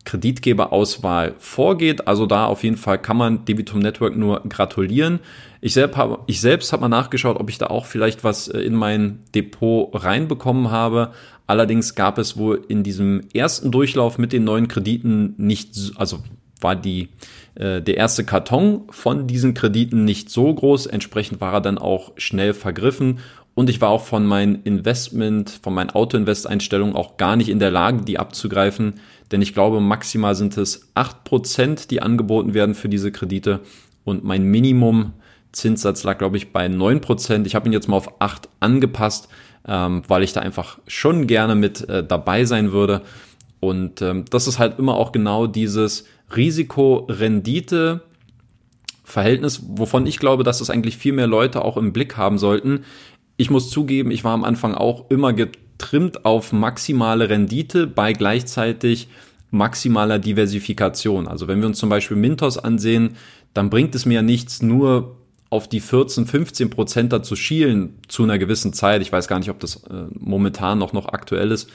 Kreditgeberauswahl 0.05 1.35
vorgeht. 1.37 2.07
Also 2.07 2.25
da 2.25 2.45
auf 2.45 2.63
jeden 2.63 2.77
Fall 2.77 2.97
kann 2.97 3.17
man 3.17 3.45
Debitum 3.45 3.79
Network 3.79 4.15
nur 4.15 4.41
gratulieren. 4.49 5.19
Ich, 5.65 5.71
selbst 5.71 5.95
habe 5.95 6.19
ich 6.27 6.41
selbst 6.41 6.73
habe 6.73 6.81
mal 6.81 6.89
nachgeschaut, 6.89 7.39
ob 7.39 7.49
ich 7.49 7.57
da 7.57 7.67
auch 7.67 7.85
vielleicht 7.85 8.25
was 8.25 8.49
äh, 8.49 8.59
in 8.59 8.75
mein 8.75 9.19
Depot 9.33 9.89
reinbekommen 9.93 10.71
habe. 10.71 11.13
Allerdings 11.47 11.95
gab 11.95 12.17
es 12.17 12.35
wohl 12.35 12.65
in 12.67 12.83
diesem 12.83 13.21
ersten 13.33 13.71
Durchlauf 13.71 14.17
mit 14.17 14.33
den 14.33 14.43
neuen 14.43 14.67
Krediten 14.67 15.35
nicht, 15.37 15.93
also 15.95 16.19
war 16.59 16.75
die 16.75 17.07
äh, 17.55 17.81
der 17.81 17.95
erste 17.95 18.25
Karton 18.25 18.81
von 18.89 19.25
diesen 19.25 19.53
Krediten 19.53 20.03
nicht 20.03 20.29
so 20.29 20.53
groß. 20.53 20.85
Entsprechend 20.87 21.39
war 21.39 21.53
er 21.53 21.61
dann 21.61 21.77
auch 21.77 22.11
schnell 22.17 22.53
vergriffen 22.53 23.19
und 23.55 23.69
ich 23.69 23.79
war 23.79 23.87
auch 23.87 24.03
von 24.03 24.25
meinen 24.25 24.63
Investment, 24.63 25.61
von 25.63 25.73
meinen 25.73 25.91
Auto-Invest-Einstellungen 25.91 26.93
auch 26.93 27.15
gar 27.15 27.37
nicht 27.37 27.47
in 27.47 27.59
der 27.59 27.71
Lage, 27.71 28.01
die 28.01 28.19
abzugreifen. 28.19 28.95
Denn 29.31 29.41
ich 29.41 29.53
glaube, 29.53 29.79
maximal 29.79 30.35
sind 30.35 30.57
es 30.57 30.91
acht 30.93 31.23
Prozent, 31.23 31.89
die 31.89 32.01
angeboten 32.01 32.53
werden 32.53 32.75
für 32.75 32.89
diese 32.89 33.13
Kredite. 33.13 33.61
Und 34.03 34.25
mein 34.25 34.43
Minimum 34.43 35.13
Zinssatz 35.53 36.03
lag, 36.03 36.17
glaube 36.17 36.37
ich, 36.37 36.51
bei 36.51 36.67
neun 36.67 36.99
Prozent. 36.99 37.47
Ich 37.47 37.55
habe 37.55 37.67
ihn 37.67 37.73
jetzt 37.73 37.87
mal 37.87 37.97
auf 37.97 38.21
acht 38.21 38.49
angepasst, 38.59 39.29
ähm, 39.67 40.01
weil 40.07 40.23
ich 40.23 40.33
da 40.33 40.41
einfach 40.41 40.79
schon 40.87 41.27
gerne 41.27 41.55
mit 41.55 41.87
äh, 41.87 42.05
dabei 42.05 42.43
sein 42.45 42.71
würde. 42.71 43.01
Und 43.59 44.01
ähm, 44.01 44.25
das 44.29 44.47
ist 44.47 44.59
halt 44.59 44.77
immer 44.77 44.95
auch 44.95 45.13
genau 45.13 45.47
dieses 45.47 46.05
Risiko-Rendite 46.35 48.01
Verhältnis, 49.05 49.61
wovon 49.67 50.07
ich 50.07 50.17
glaube, 50.17 50.43
dass 50.43 50.61
es 50.61 50.69
eigentlich 50.69 50.97
viel 50.97 51.13
mehr 51.13 51.27
Leute 51.27 51.63
auch 51.63 51.77
im 51.77 51.93
Blick 51.93 52.17
haben 52.17 52.37
sollten. 52.37 52.83
Ich 53.37 53.49
muss 53.49 53.69
zugeben, 53.69 54.11
ich 54.11 54.23
war 54.23 54.33
am 54.33 54.43
Anfang 54.43 54.73
auch 54.73 55.09
immer 55.09 55.33
getrimmt 55.33 56.25
auf 56.25 56.51
maximale 56.51 57.29
Rendite 57.29 57.85
bei 57.85 58.13
gleichzeitig 58.13 59.09
maximaler 59.51 60.19
Diversifikation. 60.19 61.27
Also 61.27 61.47
wenn 61.47 61.59
wir 61.59 61.67
uns 61.67 61.77
zum 61.77 61.89
Beispiel 61.89 62.17
Mintos 62.17 62.57
ansehen, 62.57 63.17
dann 63.53 63.69
bringt 63.69 63.93
es 63.93 64.05
mir 64.05 64.21
nichts, 64.21 64.61
nur 64.61 65.17
auf 65.53 65.67
die 65.67 65.81
14, 65.81 66.25
15 66.25 66.71
Prozent 66.71 67.13
da 67.13 67.21
zu 67.21 67.35
schielen 67.35 67.99
zu 68.07 68.23
einer 68.23 68.39
gewissen 68.39 68.73
Zeit. 68.73 69.03
Ich 69.03 69.11
weiß 69.11 69.27
gar 69.27 69.37
nicht, 69.37 69.51
ob 69.51 69.59
das 69.59 69.83
äh, 69.83 70.05
momentan 70.19 70.79
noch, 70.79 70.93
noch 70.93 71.09
aktuell 71.09 71.51
ist. 71.51 71.69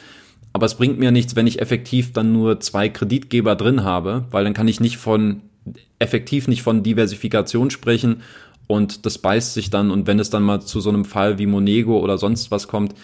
Aber 0.52 0.66
es 0.66 0.74
bringt 0.74 0.98
mir 0.98 1.12
nichts, 1.12 1.36
wenn 1.36 1.46
ich 1.46 1.60
effektiv 1.60 2.12
dann 2.12 2.32
nur 2.32 2.58
zwei 2.58 2.88
Kreditgeber 2.88 3.54
drin 3.54 3.84
habe, 3.84 4.24
weil 4.32 4.42
dann 4.42 4.52
kann 4.52 4.66
ich 4.66 4.80
nicht 4.80 4.96
von, 4.96 5.42
effektiv 6.00 6.48
nicht 6.48 6.62
von 6.62 6.82
Diversifikation 6.82 7.70
sprechen 7.70 8.22
und 8.66 9.06
das 9.06 9.18
beißt 9.18 9.54
sich 9.54 9.70
dann 9.70 9.92
und 9.92 10.08
wenn 10.08 10.18
es 10.18 10.28
dann 10.28 10.42
mal 10.42 10.60
zu 10.60 10.80
so 10.80 10.88
einem 10.88 11.04
Fall 11.04 11.38
wie 11.38 11.46
Monego 11.46 12.00
oder 12.00 12.18
sonst 12.18 12.50
was 12.50 12.66
kommt, 12.66 12.94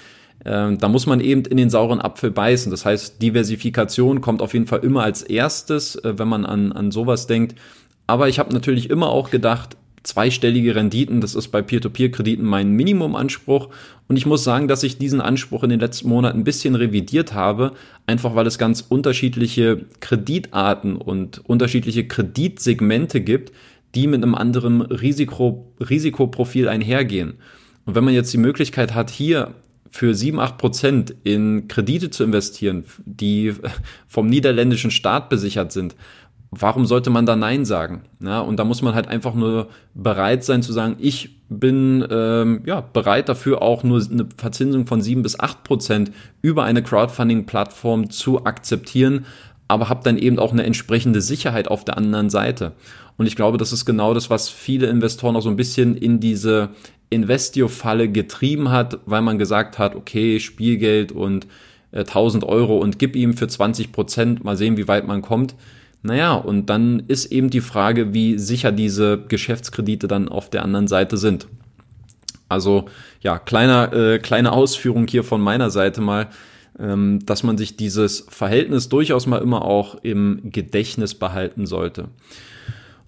äh, 0.45 0.77
da 0.77 0.89
muss 0.89 1.07
man 1.07 1.21
eben 1.21 1.45
in 1.45 1.57
den 1.57 1.71
sauren 1.71 2.01
Apfel 2.01 2.33
beißen. 2.33 2.73
Das 2.73 2.85
heißt, 2.85 3.23
Diversifikation 3.23 4.21
kommt 4.21 4.43
auf 4.43 4.55
jeden 4.55 4.67
Fall 4.67 4.81
immer 4.81 5.05
als 5.05 5.23
erstes, 5.23 5.95
äh, 5.95 6.19
wenn 6.19 6.27
man 6.27 6.45
an, 6.45 6.73
an 6.73 6.91
sowas 6.91 7.29
denkt. 7.29 7.55
Aber 8.09 8.29
ich 8.29 8.41
habe 8.41 8.53
natürlich 8.53 8.91
immer 8.91 9.11
auch 9.11 9.31
gedacht, 9.31 9.77
zweistellige 10.05 10.77
Renditen, 10.77 11.21
das 11.21 11.35
ist 11.35 11.49
bei 11.49 11.63
Peer-to-Peer-Krediten 11.63 12.45
mein 12.45 12.71
Minimumanspruch. 12.71 13.71
Und 14.07 14.17
ich 14.17 14.27
muss 14.27 14.45
sagen, 14.45 14.69
dass 14.69 14.83
ich 14.83 14.99
diesen 14.99 15.21
Anspruch 15.21 15.65
in 15.65 15.71
den 15.71 15.81
letzten 15.81 16.09
Monaten 16.09 16.41
ein 16.41 16.45
bisschen 16.45 16.75
revidiert 16.75 17.33
habe, 17.33 17.73
einfach 18.07 18.35
weil 18.35 18.47
es 18.47 18.59
ganz 18.59 18.85
unterschiedliche 18.87 19.87
Kreditarten 20.01 20.97
und 20.97 21.41
unterschiedliche 21.49 22.07
Kreditsegmente 22.07 23.23
gibt, 23.23 23.53
die 23.95 24.07
mit 24.07 24.23
einem 24.23 24.35
anderen 24.35 24.83
Risiko, 24.83 25.73
Risikoprofil 25.81 26.69
einhergehen. 26.69 27.35
Und 27.87 27.95
wenn 27.95 28.05
man 28.05 28.15
jetzt 28.15 28.33
die 28.33 28.39
Möglichkeit 28.39 28.95
hat, 28.95 29.11
hier 29.11 29.55
für 29.91 30.13
7, 30.13 30.41
8 30.41 30.59
Prozent 30.59 31.15
in 31.23 31.69
Kredite 31.69 32.11
zu 32.11 32.25
investieren, 32.25 32.85
die 33.05 33.55
vom 34.09 34.27
niederländischen 34.27 34.91
Staat 34.91 35.29
besichert 35.29 35.71
sind, 35.71 35.95
warum 36.61 36.87
sollte 36.87 37.11
man 37.11 37.27
da 37.27 37.37
Nein 37.37 37.65
sagen? 37.65 38.03
Ja, 38.21 38.41
und 38.41 38.59
da 38.59 38.65
muss 38.65 38.83
man 38.83 38.95
halt 38.95 39.09
einfach 39.09 39.35
nur 39.35 39.69
bereit 39.95 40.45
sein 40.45 40.63
zu 40.63 40.73
sagen, 40.73 40.97
ich 40.99 41.37
bin 41.49 42.07
ähm, 42.11 42.63
ja, 42.67 42.81
bereit 42.81 43.29
dafür 43.29 43.63
auch 43.63 43.83
nur 43.83 44.03
eine 44.11 44.27
Verzinsung 44.37 44.87
von 44.87 45.01
7 45.01 45.23
bis 45.23 45.39
8 45.39 45.65
Prozent 45.65 46.13
über 46.43 46.65
eine 46.65 46.83
Crowdfunding-Plattform 46.83 48.11
zu 48.11 48.45
akzeptieren, 48.45 49.27
aber 49.69 49.89
habe 49.89 50.03
dann 50.05 50.19
eben 50.19 50.39
auch 50.39 50.53
eine 50.53 50.65
entsprechende 50.65 51.21
Sicherheit 51.21 51.69
auf 51.69 51.85
der 51.85 51.97
anderen 51.97 52.31
Seite. 52.31 52.73
Und 53.17 53.27
ich 53.27 53.37
glaube, 53.37 53.59
das 53.59 53.73
ist 53.73 53.85
genau 53.85 54.15
das, 54.15 54.31
was 54.31 54.49
viele 54.49 54.87
Investoren 54.89 55.37
auch 55.37 55.43
so 55.43 55.51
ein 55.51 55.57
bisschen 55.57 55.97
in 55.97 56.21
diese 56.21 56.71
Investio-Falle 57.11 58.09
getrieben 58.11 58.71
hat, 58.71 58.99
weil 59.07 59.23
man 59.23 59.39
gesagt 59.39 59.79
hat, 59.79 59.95
okay, 59.95 60.41
Spielgeld 60.41 61.13
und 61.13 61.47
äh, 61.93 62.01
1000 62.01 62.45
Euro 62.45 62.79
und 62.79 62.99
gib 62.99 63.17
ihm 63.17 63.37
für 63.37 63.47
20 63.47 63.93
Prozent, 63.93 64.45
mal 64.45 64.57
sehen, 64.57 64.77
wie 64.77 64.89
weit 64.89 65.07
man 65.07 65.23
kommt. 65.23 65.55
Naja, 66.07 66.35
und 66.35 66.69
dann 66.69 67.03
ist 67.09 67.33
eben 67.33 67.49
die 67.49 67.63
Frage, 67.63 68.13
wie 68.13 68.39
sicher 68.39 68.73
diese 68.73 69.25
Geschäftskredite 69.27 70.07
dann 70.07 70.29
auf 70.29 70.51
der 70.51 70.63
anderen 70.63 70.87
Seite 70.87 71.17
sind. 71.17 71.49
Also 72.47 72.85
ja, 73.23 73.39
kleiner, 73.39 73.91
äh, 73.95 74.19
kleine 74.19 74.53
Ausführung 74.53 75.07
hier 75.07 75.25
von 75.25 75.41
meiner 75.41 75.71
Seite 75.71 76.03
mal, 76.03 76.29
ähm, 76.79 77.21
dass 77.25 77.43
man 77.43 77.57
sich 77.57 77.79
dieses 77.79 78.27
Verhältnis 78.29 78.91
durchaus 78.91 79.27
mal 79.27 79.41
immer 79.41 79.65
auch 79.65 79.95
im 80.03 80.41
Gedächtnis 80.45 81.15
behalten 81.15 81.65
sollte. 81.65 82.09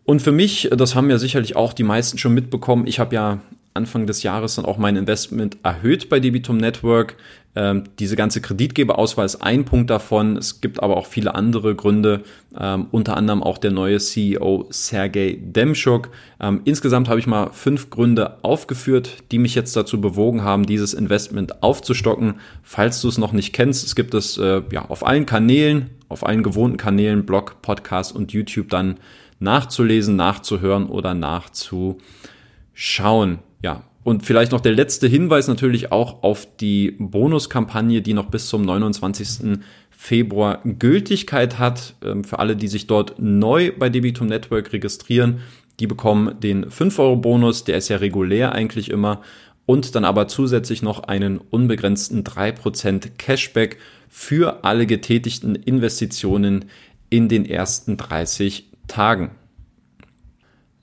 Und 0.04 0.22
für 0.22 0.32
mich, 0.32 0.70
das 0.74 0.94
haben 0.94 1.10
ja 1.10 1.18
sicherlich 1.18 1.54
auch 1.54 1.74
die 1.74 1.82
meisten 1.82 2.16
schon 2.16 2.32
mitbekommen, 2.32 2.86
ich 2.86 2.98
habe 2.98 3.14
ja 3.14 3.42
Anfang 3.76 4.06
des 4.06 4.22
Jahres 4.22 4.56
dann 4.56 4.64
auch 4.64 4.78
mein 4.78 4.96
Investment 4.96 5.58
erhöht 5.62 6.08
bei 6.08 6.18
Debitum 6.18 6.56
Network. 6.56 7.16
Ähm, 7.56 7.84
diese 7.98 8.16
ganze 8.16 8.42
Kreditgeberauswahl 8.42 9.24
ist 9.24 9.36
ein 9.36 9.64
Punkt 9.64 9.88
davon. 9.88 10.36
Es 10.36 10.60
gibt 10.60 10.82
aber 10.82 10.98
auch 10.98 11.06
viele 11.06 11.34
andere 11.34 11.74
Gründe, 11.74 12.22
ähm, 12.58 12.88
unter 12.90 13.16
anderem 13.16 13.42
auch 13.42 13.56
der 13.56 13.70
neue 13.70 13.98
CEO 13.98 14.66
Sergei 14.68 15.38
Demschuk. 15.40 16.10
Ähm, 16.38 16.60
insgesamt 16.64 17.08
habe 17.08 17.18
ich 17.18 17.26
mal 17.26 17.48
fünf 17.52 17.88
Gründe 17.88 18.44
aufgeführt, 18.44 19.24
die 19.32 19.38
mich 19.38 19.54
jetzt 19.54 19.74
dazu 19.74 20.02
bewogen 20.02 20.44
haben, 20.44 20.66
dieses 20.66 20.92
Investment 20.92 21.62
aufzustocken. 21.62 22.34
Falls 22.62 23.00
du 23.00 23.08
es 23.08 23.16
noch 23.16 23.32
nicht 23.32 23.54
kennst, 23.54 23.86
es 23.86 23.96
gibt 23.96 24.12
es 24.12 24.36
äh, 24.36 24.60
ja 24.70 24.84
auf 24.84 25.06
allen 25.06 25.24
Kanälen, 25.24 25.88
auf 26.10 26.26
allen 26.26 26.42
gewohnten 26.42 26.76
Kanälen, 26.76 27.24
Blog, 27.24 27.62
Podcast 27.62 28.14
und 28.14 28.32
YouTube 28.32 28.68
dann 28.68 28.98
nachzulesen, 29.38 30.14
nachzuhören 30.14 30.86
oder 30.86 31.14
nachzuschauen. 31.14 33.38
Ja, 33.66 33.82
und 34.04 34.24
vielleicht 34.24 34.52
noch 34.52 34.60
der 34.60 34.74
letzte 34.74 35.08
Hinweis 35.08 35.48
natürlich 35.48 35.90
auch 35.90 36.22
auf 36.22 36.46
die 36.58 36.94
Bonuskampagne, 37.00 38.00
die 38.00 38.14
noch 38.14 38.26
bis 38.26 38.46
zum 38.46 38.62
29. 38.62 39.58
Februar 39.90 40.60
Gültigkeit 40.62 41.58
hat. 41.58 41.96
Ähm, 42.04 42.22
für 42.22 42.38
alle, 42.38 42.54
die 42.54 42.68
sich 42.68 42.86
dort 42.86 43.18
neu 43.18 43.72
bei 43.76 43.88
Debitum 43.88 44.28
Network 44.28 44.72
registrieren, 44.72 45.40
die 45.80 45.88
bekommen 45.88 46.38
den 46.38 46.66
5-Euro-Bonus, 46.66 47.64
der 47.64 47.78
ist 47.78 47.88
ja 47.88 47.96
regulär 47.96 48.52
eigentlich 48.52 48.88
immer, 48.88 49.22
und 49.66 49.96
dann 49.96 50.04
aber 50.04 50.28
zusätzlich 50.28 50.80
noch 50.80 51.02
einen 51.02 51.38
unbegrenzten 51.38 52.22
3% 52.22 53.16
Cashback 53.18 53.78
für 54.08 54.62
alle 54.62 54.86
getätigten 54.86 55.56
Investitionen 55.56 56.66
in 57.10 57.28
den 57.28 57.44
ersten 57.44 57.96
30 57.96 58.68
Tagen. 58.86 59.32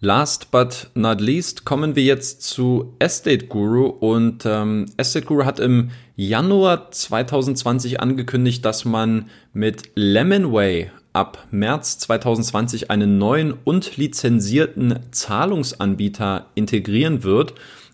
Last 0.05 0.51
but 0.51 0.89
not 0.95 1.21
least 1.21 1.63
kommen 1.63 1.95
wir 1.95 2.03
jetzt 2.03 2.43
zu 2.43 2.93
Estate 2.99 3.47
Guru 3.47 3.85
und 3.85 4.45
ähm, 4.45 4.87
Estate 4.97 5.25
Guru 5.25 5.45
hat 5.45 5.61
im 5.61 5.91
Januar 6.17 6.91
2020 6.91 8.01
angekündigt, 8.01 8.65
dass 8.65 8.83
man 8.83 9.29
mit 9.53 9.91
Lemonway 9.95 10.91
ab 11.13 11.47
März 11.51 11.99
2020 11.99 12.91
einen 12.91 13.17
neuen 13.17 13.53
und 13.63 13.95
lizenzierten 13.95 14.99
Zahlungsanbieter 15.11 16.47
integrieren 16.53 17.23
wird. 17.23 17.53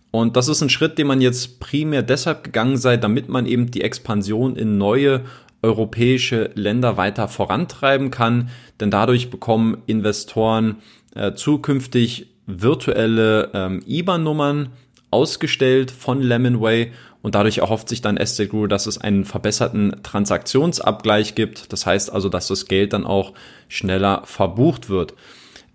Und 0.09 0.35
das 0.35 0.47
ist 0.47 0.63
ein 0.63 0.71
Schritt, 0.71 0.97
den 0.97 1.05
man 1.05 1.21
jetzt 1.21 1.59
primär 1.59 2.01
deshalb 2.01 2.43
gegangen 2.43 2.77
sei, 2.77 2.97
damit 2.97 3.29
man 3.29 3.45
eben 3.45 3.69
die 3.69 3.81
Expansion 3.81 4.55
in 4.55 4.79
neue 4.79 5.25
europäische 5.61 6.49
Länder 6.55 6.97
weiter 6.97 7.27
vorantreiben 7.27 8.09
kann. 8.09 8.49
Denn 8.79 8.89
dadurch 8.89 9.29
bekommen 9.29 9.83
Investoren 9.85 10.77
äh, 11.19 11.33
zukünftig 11.35 12.27
virtuelle 12.45 13.51
ähm, 13.53 13.81
IBAN-Nummern 13.85 14.69
ausgestellt 15.11 15.91
von 15.91 16.21
Lemonway 16.21 16.91
und 17.21 17.35
dadurch 17.35 17.57
erhofft 17.57 17.89
sich 17.89 18.01
dann 18.01 18.17
Estate 18.17 18.49
Guru, 18.49 18.67
dass 18.67 18.87
es 18.87 18.97
einen 18.97 19.25
verbesserten 19.25 20.01
Transaktionsabgleich 20.03 21.35
gibt. 21.35 21.73
Das 21.73 21.85
heißt 21.85 22.11
also, 22.11 22.29
dass 22.29 22.47
das 22.47 22.67
Geld 22.67 22.93
dann 22.93 23.05
auch 23.05 23.33
schneller 23.67 24.21
verbucht 24.25 24.89
wird. 24.89 25.13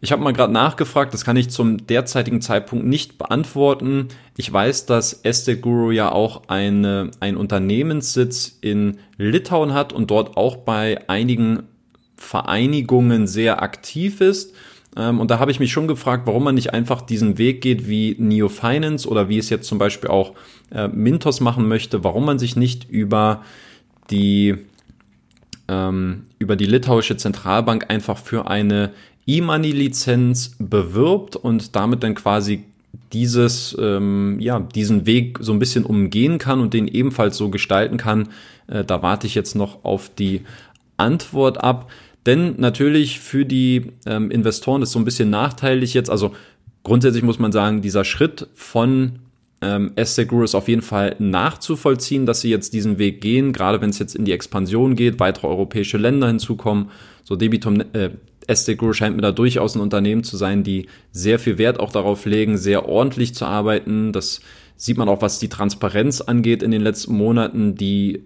Ich 0.01 0.13
habe 0.13 0.23
mal 0.23 0.33
gerade 0.33 0.53
nachgefragt, 0.53 1.15
das 1.15 1.25
kann 1.25 1.37
ich 1.37 1.51
zum 1.51 1.87
derzeitigen 1.87 2.41
Zeitpunkt 2.41 2.87
nicht 2.87 3.19
beantworten. 3.19 4.09
Ich 4.37 4.53
weiß, 4.53 4.87
dass 4.87 5.21
Estate 5.25 5.61
Guru 5.61 5.91
ja 5.91 6.13
auch 6.13 6.49
eine, 6.49 7.11
einen 7.21 7.37
Unternehmenssitz 7.37 8.59
in 8.61 8.99
Litauen 9.17 9.75
hat 9.75 9.93
und 9.93 10.11
dort 10.11 10.37
auch 10.37 10.57
bei 10.57 11.09
einigen 11.09 11.65
Vereinigungen 12.17 13.27
sehr 13.27 13.63
aktiv 13.63 14.21
ist. 14.21 14.55
Ähm, 14.97 15.21
und 15.21 15.31
da 15.31 15.39
habe 15.39 15.51
ich 15.51 15.61
mich 15.61 15.73
schon 15.73 15.89
gefragt, 15.89 16.27
warum 16.27 16.45
man 16.45 16.55
nicht 16.55 16.73
einfach 16.73 17.03
diesen 17.03 17.39
Weg 17.39 17.61
geht 17.61 17.89
wie 17.89 18.17
Neo 18.19 18.49
Finance 18.49 19.09
oder 19.09 19.29
wie 19.29 19.39
es 19.39 19.51
jetzt 19.51 19.67
zum 19.67 19.79
Beispiel 19.79 20.11
auch 20.11 20.35
äh, 20.71 20.89
Mintos 20.89 21.41
machen 21.41 21.69
möchte, 21.69 22.05
warum 22.05 22.25
man 22.25 22.39
sich 22.39 22.57
nicht 22.57 22.89
über 22.89 23.43
die 24.11 24.57
ähm, 25.67 26.27
über 26.39 26.57
die 26.57 26.67
litauische 26.67 27.17
Zentralbank 27.17 27.87
einfach 27.89 28.19
für 28.19 28.49
eine 28.49 28.91
E-Money-Lizenz 29.27 30.57
bewirbt 30.59 31.37
und 31.37 31.75
damit 31.75 32.03
dann 32.03 32.15
quasi 32.15 32.65
dieses, 33.13 33.77
ähm, 33.81 34.39
ja, 34.41 34.61
diesen 34.61 35.07
Weg 35.07 35.39
so 35.41 35.53
ein 35.53 35.59
bisschen 35.59 35.85
umgehen 35.85 36.39
kann 36.39 36.61
und 36.61 36.75
den 36.75 36.89
ebenfalls 36.89 37.37
so 37.37 37.49
gestalten 37.49 37.97
kann. 37.97 38.29
Äh, 38.67 38.85
da 38.85 39.03
warte 39.03 39.27
ich 39.27 39.35
jetzt 39.35 39.55
noch 39.55 39.85
auf 39.85 40.11
die 40.11 40.43
Antwort 40.97 41.63
ab. 41.63 41.91
Denn 42.27 42.55
natürlich 42.59 43.21
für 43.21 43.45
die 43.45 43.93
ähm, 44.07 44.31
Investoren 44.31 44.83
ist 44.83 44.93
so 44.93 44.99
ein 44.99 45.05
bisschen 45.05 45.31
nachteilig 45.31 45.95
jetzt. 45.95 46.11
Also 46.11 46.33
grundsätzlich 46.83 47.23
muss 47.23 47.39
man 47.39 47.53
sagen, 47.53 47.83
dieser 47.83 48.05
Schritt 48.05 48.49
von 48.55 49.19
ähm, 49.61 49.93
Estate 49.97 50.43
ist 50.43 50.55
auf 50.55 50.69
jeden 50.69 50.83
Fall 50.83 51.17
nachzuvollziehen, 51.19 52.27
dass 52.27 52.41
sie 52.41 52.51
jetzt 52.51 52.73
diesen 52.73 52.99
Weg 52.99 53.21
gehen, 53.21 53.53
gerade 53.53 53.81
wenn 53.81 53.91
es 53.91 53.99
jetzt 53.99 54.15
in 54.15 54.25
die 54.25 54.33
Expansion 54.33 54.97
geht, 54.97 55.21
weitere 55.21 55.49
europäische 55.49 55.99
Länder 55.99 56.29
hinzukommen. 56.29 56.91
So 57.25 57.37
Debitum, 57.37 57.83
äh, 57.93 58.11
Estate 58.47 58.95
scheint 58.95 59.17
mir 59.17 59.23
da 59.23 59.33
durchaus 59.33 59.75
ein 59.75 59.81
Unternehmen 59.81 60.23
zu 60.23 60.37
sein, 60.37 60.63
die 60.63 60.87
sehr 61.13 61.39
viel 61.39 61.59
Wert 61.59 61.81
auch 61.81 61.93
darauf 61.93 62.27
legen, 62.27 62.59
sehr 62.59 62.89
ordentlich 62.89 63.35
zu 63.35 63.47
arbeiten. 63.47 64.13
Das 64.13 64.41
sieht 64.77 64.99
man 64.99 65.09
auch, 65.09 65.23
was 65.23 65.39
die 65.39 65.49
Transparenz 65.49 66.21
angeht 66.21 66.63
in 66.63 66.71
den 66.71 66.83
letzten 66.83 67.17
Monaten, 67.17 67.75
die 67.75 68.25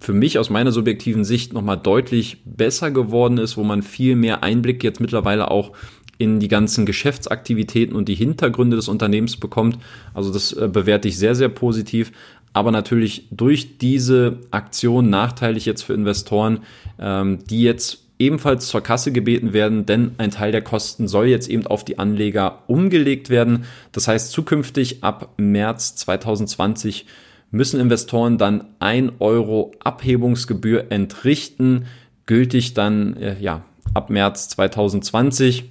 für 0.00 0.12
mich 0.12 0.38
aus 0.38 0.50
meiner 0.50 0.72
subjektiven 0.72 1.24
Sicht 1.24 1.52
nochmal 1.52 1.76
deutlich 1.76 2.38
besser 2.44 2.90
geworden 2.90 3.38
ist, 3.38 3.56
wo 3.56 3.64
man 3.64 3.82
viel 3.82 4.16
mehr 4.16 4.42
Einblick 4.42 4.84
jetzt 4.84 5.00
mittlerweile 5.00 5.50
auch 5.50 5.72
in 6.18 6.40
die 6.40 6.48
ganzen 6.48 6.84
Geschäftsaktivitäten 6.84 7.94
und 7.94 8.08
die 8.08 8.14
Hintergründe 8.14 8.76
des 8.76 8.88
Unternehmens 8.88 9.36
bekommt. 9.36 9.78
Also 10.14 10.32
das 10.32 10.52
äh, 10.52 10.68
bewerte 10.68 11.08
ich 11.08 11.16
sehr, 11.16 11.34
sehr 11.34 11.48
positiv. 11.48 12.12
Aber 12.52 12.72
natürlich 12.72 13.28
durch 13.30 13.78
diese 13.78 14.38
Aktion 14.50 15.10
nachteilig 15.10 15.64
jetzt 15.64 15.82
für 15.82 15.94
Investoren, 15.94 16.60
ähm, 16.98 17.38
die 17.48 17.62
jetzt 17.62 18.04
ebenfalls 18.18 18.66
zur 18.66 18.80
Kasse 18.80 19.12
gebeten 19.12 19.52
werden, 19.52 19.86
denn 19.86 20.12
ein 20.18 20.32
Teil 20.32 20.50
der 20.50 20.62
Kosten 20.62 21.06
soll 21.06 21.26
jetzt 21.26 21.48
eben 21.48 21.66
auf 21.66 21.84
die 21.84 21.98
Anleger 21.98 22.64
umgelegt 22.66 23.30
werden. 23.30 23.64
Das 23.92 24.08
heißt, 24.08 24.32
zukünftig 24.32 25.04
ab 25.04 25.34
März 25.36 25.94
2020 25.96 27.06
müssen 27.50 27.80
Investoren 27.80 28.38
dann 28.38 28.64
ein 28.78 29.12
Euro 29.20 29.72
Abhebungsgebühr 29.82 30.90
entrichten, 30.90 31.86
gültig 32.26 32.74
dann 32.74 33.16
äh, 33.16 33.38
ja 33.40 33.64
ab 33.94 34.10
März 34.10 34.48
2020. 34.50 35.64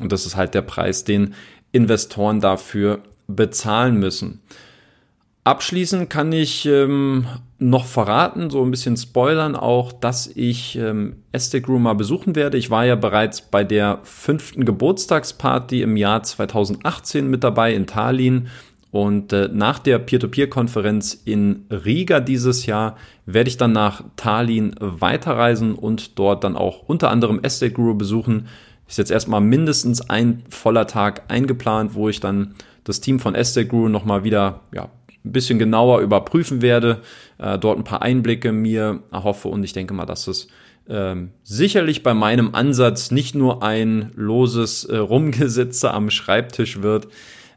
Und 0.00 0.10
das 0.10 0.26
ist 0.26 0.36
halt 0.36 0.54
der 0.54 0.62
Preis, 0.62 1.04
den 1.04 1.34
Investoren 1.70 2.40
dafür 2.40 3.00
bezahlen 3.26 3.96
müssen. 3.98 4.40
Abschließend 5.44 6.08
kann 6.08 6.32
ich 6.32 6.66
ähm, 6.66 7.26
noch 7.58 7.84
verraten, 7.84 8.48
so 8.48 8.62
ein 8.64 8.70
bisschen 8.70 8.96
spoilern 8.96 9.56
auch, 9.56 9.92
dass 9.92 10.28
ich 10.28 10.76
ähm, 10.76 11.16
Estate 11.32 11.66
Room 11.66 11.82
mal 11.82 11.94
besuchen 11.94 12.36
werde. 12.36 12.58
Ich 12.58 12.70
war 12.70 12.84
ja 12.84 12.94
bereits 12.94 13.40
bei 13.40 13.64
der 13.64 13.98
fünften 14.04 14.64
Geburtstagsparty 14.64 15.82
im 15.82 15.96
Jahr 15.96 16.22
2018 16.22 17.28
mit 17.28 17.42
dabei 17.42 17.74
in 17.74 17.88
Tallinn. 17.88 18.48
Und 18.92 19.32
äh, 19.32 19.48
nach 19.50 19.78
der 19.78 19.98
Peer-to-Peer-Konferenz 19.98 21.22
in 21.24 21.64
Riga 21.70 22.20
dieses 22.20 22.66
Jahr 22.66 22.98
werde 23.24 23.48
ich 23.48 23.56
dann 23.56 23.72
nach 23.72 24.04
Tallinn 24.16 24.74
weiterreisen 24.78 25.74
und 25.74 26.18
dort 26.18 26.44
dann 26.44 26.56
auch 26.56 26.82
unter 26.88 27.08
anderem 27.08 27.40
Estate 27.42 27.72
Guru 27.72 27.94
besuchen. 27.94 28.48
Ist 28.86 28.98
jetzt 28.98 29.10
erstmal 29.10 29.40
mindestens 29.40 30.10
ein 30.10 30.42
voller 30.50 30.86
Tag 30.86 31.22
eingeplant, 31.28 31.94
wo 31.94 32.10
ich 32.10 32.20
dann 32.20 32.54
das 32.84 33.00
Team 33.00 33.18
von 33.18 33.34
Estate 33.34 33.66
Guru 33.66 33.88
nochmal 33.88 34.24
wieder 34.24 34.60
ja, 34.74 34.90
ein 35.24 35.32
bisschen 35.32 35.58
genauer 35.58 36.00
überprüfen 36.00 36.60
werde, 36.60 37.00
äh, 37.38 37.58
dort 37.58 37.78
ein 37.78 37.84
paar 37.84 38.02
Einblicke 38.02 38.52
mir 38.52 39.00
erhoffe 39.10 39.48
und 39.48 39.64
ich 39.64 39.72
denke 39.72 39.94
mal, 39.94 40.04
dass 40.04 40.26
es 40.26 40.48
ähm, 40.86 41.30
sicherlich 41.44 42.02
bei 42.02 42.12
meinem 42.12 42.54
Ansatz 42.54 43.10
nicht 43.10 43.34
nur 43.34 43.62
ein 43.62 44.10
loses 44.16 44.84
äh, 44.84 44.98
Rumgesitze 44.98 45.94
am 45.94 46.10
Schreibtisch 46.10 46.82
wird, 46.82 47.08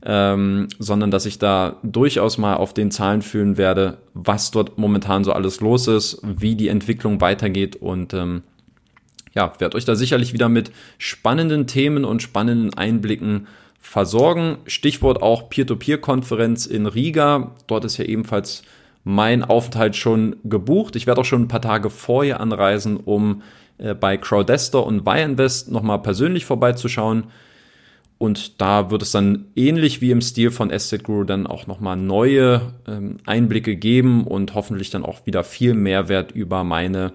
ähm, 0.06 0.68
sondern 0.78 1.10
dass 1.10 1.26
ich 1.26 1.39
da 1.39 1.78
durchaus 1.82 2.38
mal 2.38 2.56
auf 2.56 2.74
den 2.74 2.91
Zahlen 2.91 3.24
fühlen 3.24 3.58
werde, 3.58 3.98
was 4.13 4.52
dort 4.52 4.78
momentan 4.78 5.24
so 5.24 5.34
alles 5.34 5.62
los 5.62 5.88
ist, 5.88 6.22
wie 6.24 6.56
die 6.56 6.68
Entwicklung 6.68 7.22
weitergeht 7.22 7.76
und 7.76 8.13
ähm, 8.13 8.44
ja, 9.34 9.52
werde 9.60 9.76
euch 9.76 9.86
da 9.86 9.96
sicherlich 9.96 10.32
wieder 10.32 10.48
mit 10.48 10.72
spannenden 10.98 11.68
Themen 11.68 12.06
und 12.06 12.22
spannenden 12.22 12.74
Einblicken 12.76 13.48
versorgen. 13.80 14.58
Stichwort 14.65 15.22
auch 15.22 15.50
Peer-to-Peer-Konferenz 15.50 16.65
in 16.65 16.86
Riga. 16.86 17.52
Dort 17.68 17.84
ist 17.84 17.98
ja 17.98 18.06
ebenfalls 18.06 18.63
mein 19.04 19.44
Aufenthalt 19.44 19.96
schon 19.96 20.38
gebucht. 20.44 20.96
Ich 20.96 21.06
werde 21.06 21.22
auch 21.22 21.26
schon 21.26 21.44
ein 21.44 21.48
paar 21.48 21.62
Tage 21.62 21.89
vorher 21.89 22.39
anreisen, 22.39 22.98
um 22.98 23.41
äh, 23.78 23.94
bei 23.94 24.18
Crowdester 24.18 24.86
und 24.86 25.04
Buyinvest 25.04 25.70
nochmal 25.72 26.02
persönlich 26.02 26.46
vorbeizuschauen. 26.46 27.26
Und 28.17 28.62
da 28.62 28.91
wird 28.91 29.01
es 29.01 29.12
dann 29.12 29.45
ähnlich 29.56 30.01
wie 30.01 30.12
im 30.12 30.21
Stil 30.21 30.51
von 30.51 30.71
Asset 30.71 31.04
Guru 31.04 31.25
dann 31.25 31.47
auch 31.47 31.67
nochmal 31.67 31.97
neue 31.97 32.73
ähm, 32.88 33.17
Einblicke 33.25 33.75
geben 33.75 34.25
und 34.25 34.56
hoffentlich 34.56 34.89
dann 34.89 35.04
auch 35.04 35.25
wieder 35.25 35.43
viel 35.43 35.73
Mehrwert 35.73 36.32
über 36.32 36.63
meine 36.63 37.12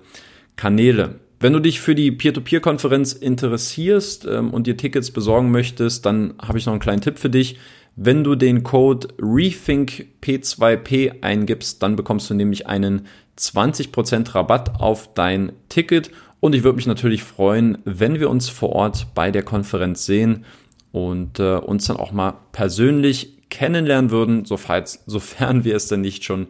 Kanäle. 0.57 1.21
Wenn 1.43 1.55
du 1.55 1.61
dich 1.61 1.81
für 1.81 1.95
die 1.95 2.13
Peer-to-Peer-Konferenz 2.13 3.15
interessierst 3.15 4.27
ähm, 4.27 4.51
und 4.51 4.67
dir 4.67 4.77
Tickets 4.77 5.11
besorgen 5.11 5.51
möchtest, 5.51 6.05
dann 6.05 6.35
habe 6.41 6.59
ich 6.59 6.67
noch 6.67 6.75
einen 6.75 6.81
kleinen 6.81 7.01
Tipp 7.01 7.19
für 7.19 7.31
dich. 7.31 7.59
Wenn 7.97 8.23
du 8.23 8.35
den 8.35 8.63
Code 8.63 9.09
RETHINKP2P 9.19 11.23
eingibst, 11.23 11.83
dann 11.83 11.97
bekommst 11.97 12.29
du 12.29 12.35
nämlich 12.35 12.67
einen 12.67 13.07
20% 13.39 14.35
Rabatt 14.35 14.81
auf 14.81 15.15
dein 15.15 15.53
Ticket. 15.71 16.11
Und 16.41 16.55
ich 16.55 16.63
würde 16.63 16.77
mich 16.77 16.87
natürlich 16.87 17.23
freuen, 17.23 17.79
wenn 17.85 18.21
wir 18.21 18.29
uns 18.29 18.51
vor 18.51 18.71
Ort 18.71 19.07
bei 19.15 19.31
der 19.31 19.43
Konferenz 19.43 20.05
sehen 20.05 20.45
und 20.93 21.39
äh, 21.39 21.57
uns 21.57 21.87
dann 21.87 21.97
auch 21.97 22.13
mal 22.13 22.35
persönlich 22.53 23.49
kennenlernen 23.51 24.11
würden, 24.11 24.45
sofern, 25.07 25.65
wir 25.65 25.77
es 25.77 25.89
denn 25.89 26.01
nicht 26.01 26.25
schon 26.25 26.47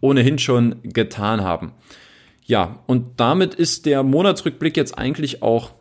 ohnehin 0.00 0.38
schon 0.38 0.76
getan 0.82 1.42
haben. 1.42 1.72
Ja, 2.46 2.80
und 2.86 3.18
damit 3.18 3.54
ist 3.54 3.86
der 3.86 4.02
Monatsrückblick 4.02 4.76
jetzt 4.76 4.98
eigentlich 4.98 5.42
auch 5.42 5.72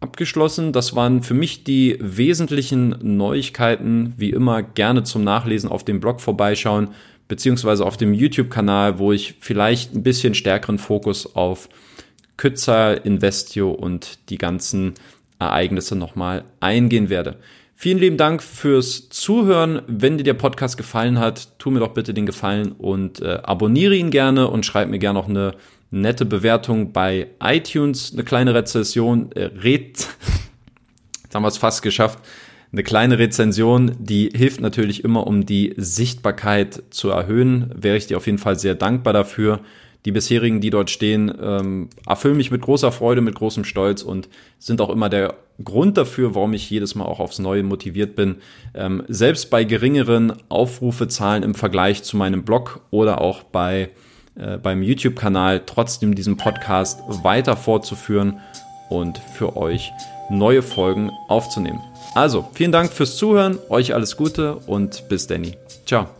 abgeschlossen. 0.00 0.72
Das 0.72 0.96
waren 0.96 1.22
für 1.22 1.34
mich 1.34 1.62
die 1.62 1.96
wesentlichen 2.00 2.96
Neuigkeiten. 3.00 4.14
Wie 4.16 4.30
immer 4.30 4.62
gerne 4.62 5.04
zum 5.04 5.22
Nachlesen 5.22 5.70
auf 5.70 5.84
dem 5.84 6.00
Blog 6.00 6.20
vorbeischauen, 6.20 6.88
beziehungsweise 7.28 7.84
auf 7.84 7.96
dem 7.96 8.12
YouTube-Kanal, 8.12 8.98
wo 8.98 9.12
ich 9.12 9.36
vielleicht 9.38 9.94
ein 9.94 10.02
bisschen 10.02 10.34
stärkeren 10.34 10.78
Fokus 10.78 11.36
auf 11.36 11.68
Kützer, 12.36 13.04
Investio 13.04 13.70
und 13.70 14.30
die 14.30 14.38
ganzen 14.38 14.94
Ereignisse 15.40 15.96
nochmal 15.96 16.44
eingehen 16.60 17.08
werde. 17.08 17.38
Vielen 17.74 17.98
lieben 17.98 18.16
Dank 18.18 18.42
fürs 18.42 19.08
Zuhören. 19.08 19.80
Wenn 19.86 20.18
dir 20.18 20.24
der 20.24 20.34
Podcast 20.34 20.76
gefallen 20.76 21.18
hat, 21.18 21.58
tu 21.58 21.70
mir 21.70 21.80
doch 21.80 21.94
bitte 21.94 22.12
den 22.12 22.26
Gefallen 22.26 22.72
und 22.72 23.22
äh, 23.22 23.38
abonniere 23.42 23.96
ihn 23.96 24.10
gerne 24.10 24.48
und 24.48 24.66
schreib 24.66 24.90
mir 24.90 24.98
gerne 24.98 25.18
noch 25.18 25.28
eine 25.28 25.54
nette 25.90 26.26
Bewertung 26.26 26.92
bei 26.92 27.28
iTunes, 27.42 28.12
eine 28.12 28.22
kleine 28.22 28.54
Rezession, 28.54 29.32
äh, 29.32 29.44
Red, 29.62 30.06
jetzt 31.24 31.34
haben 31.34 31.42
wir 31.42 31.48
es 31.48 31.56
fast 31.56 31.82
geschafft, 31.82 32.18
eine 32.72 32.82
kleine 32.82 33.18
Rezension, 33.18 33.92
die 33.98 34.30
hilft 34.32 34.60
natürlich 34.60 35.02
immer, 35.02 35.26
um 35.26 35.44
die 35.44 35.74
Sichtbarkeit 35.76 36.82
zu 36.90 37.08
erhöhen. 37.08 37.72
Wäre 37.74 37.96
ich 37.96 38.06
dir 38.06 38.16
auf 38.16 38.26
jeden 38.26 38.38
Fall 38.38 38.58
sehr 38.58 38.74
dankbar 38.76 39.12
dafür. 39.12 39.60
Die 40.04 40.12
bisherigen, 40.12 40.60
die 40.60 40.70
dort 40.70 40.90
stehen, 40.90 41.32
ähm, 41.40 41.88
erfüllen 42.06 42.36
mich 42.36 42.50
mit 42.50 42.62
großer 42.62 42.90
Freude, 42.90 43.20
mit 43.20 43.34
großem 43.34 43.64
Stolz 43.64 44.02
und 44.02 44.28
sind 44.58 44.80
auch 44.80 44.90
immer 44.90 45.08
der 45.08 45.34
Grund 45.62 45.98
dafür, 45.98 46.34
warum 46.34 46.54
ich 46.54 46.70
jedes 46.70 46.94
Mal 46.94 47.04
auch 47.04 47.20
aufs 47.20 47.38
Neue 47.38 47.62
motiviert 47.62 48.16
bin. 48.16 48.36
Ähm, 48.74 49.02
selbst 49.08 49.50
bei 49.50 49.64
geringeren 49.64 50.32
Aufrufezahlen 50.48 51.42
im 51.42 51.54
Vergleich 51.54 52.02
zu 52.02 52.16
meinem 52.16 52.44
Blog 52.44 52.80
oder 52.90 53.20
auch 53.20 53.42
bei 53.42 53.90
äh, 54.36 54.58
beim 54.58 54.82
YouTube-Kanal 54.82 55.62
trotzdem 55.66 56.14
diesen 56.14 56.36
Podcast 56.36 57.00
weiter 57.22 57.56
fortzuführen 57.56 58.40
und 58.88 59.18
für 59.18 59.56
euch 59.56 59.92
neue 60.30 60.62
Folgen 60.62 61.10
aufzunehmen. 61.28 61.80
Also, 62.14 62.48
vielen 62.54 62.72
Dank 62.72 62.92
fürs 62.92 63.16
Zuhören, 63.16 63.58
euch 63.68 63.94
alles 63.94 64.16
Gute 64.16 64.56
und 64.66 65.08
bis 65.08 65.26
Danny. 65.26 65.56
Ciao. 65.86 66.19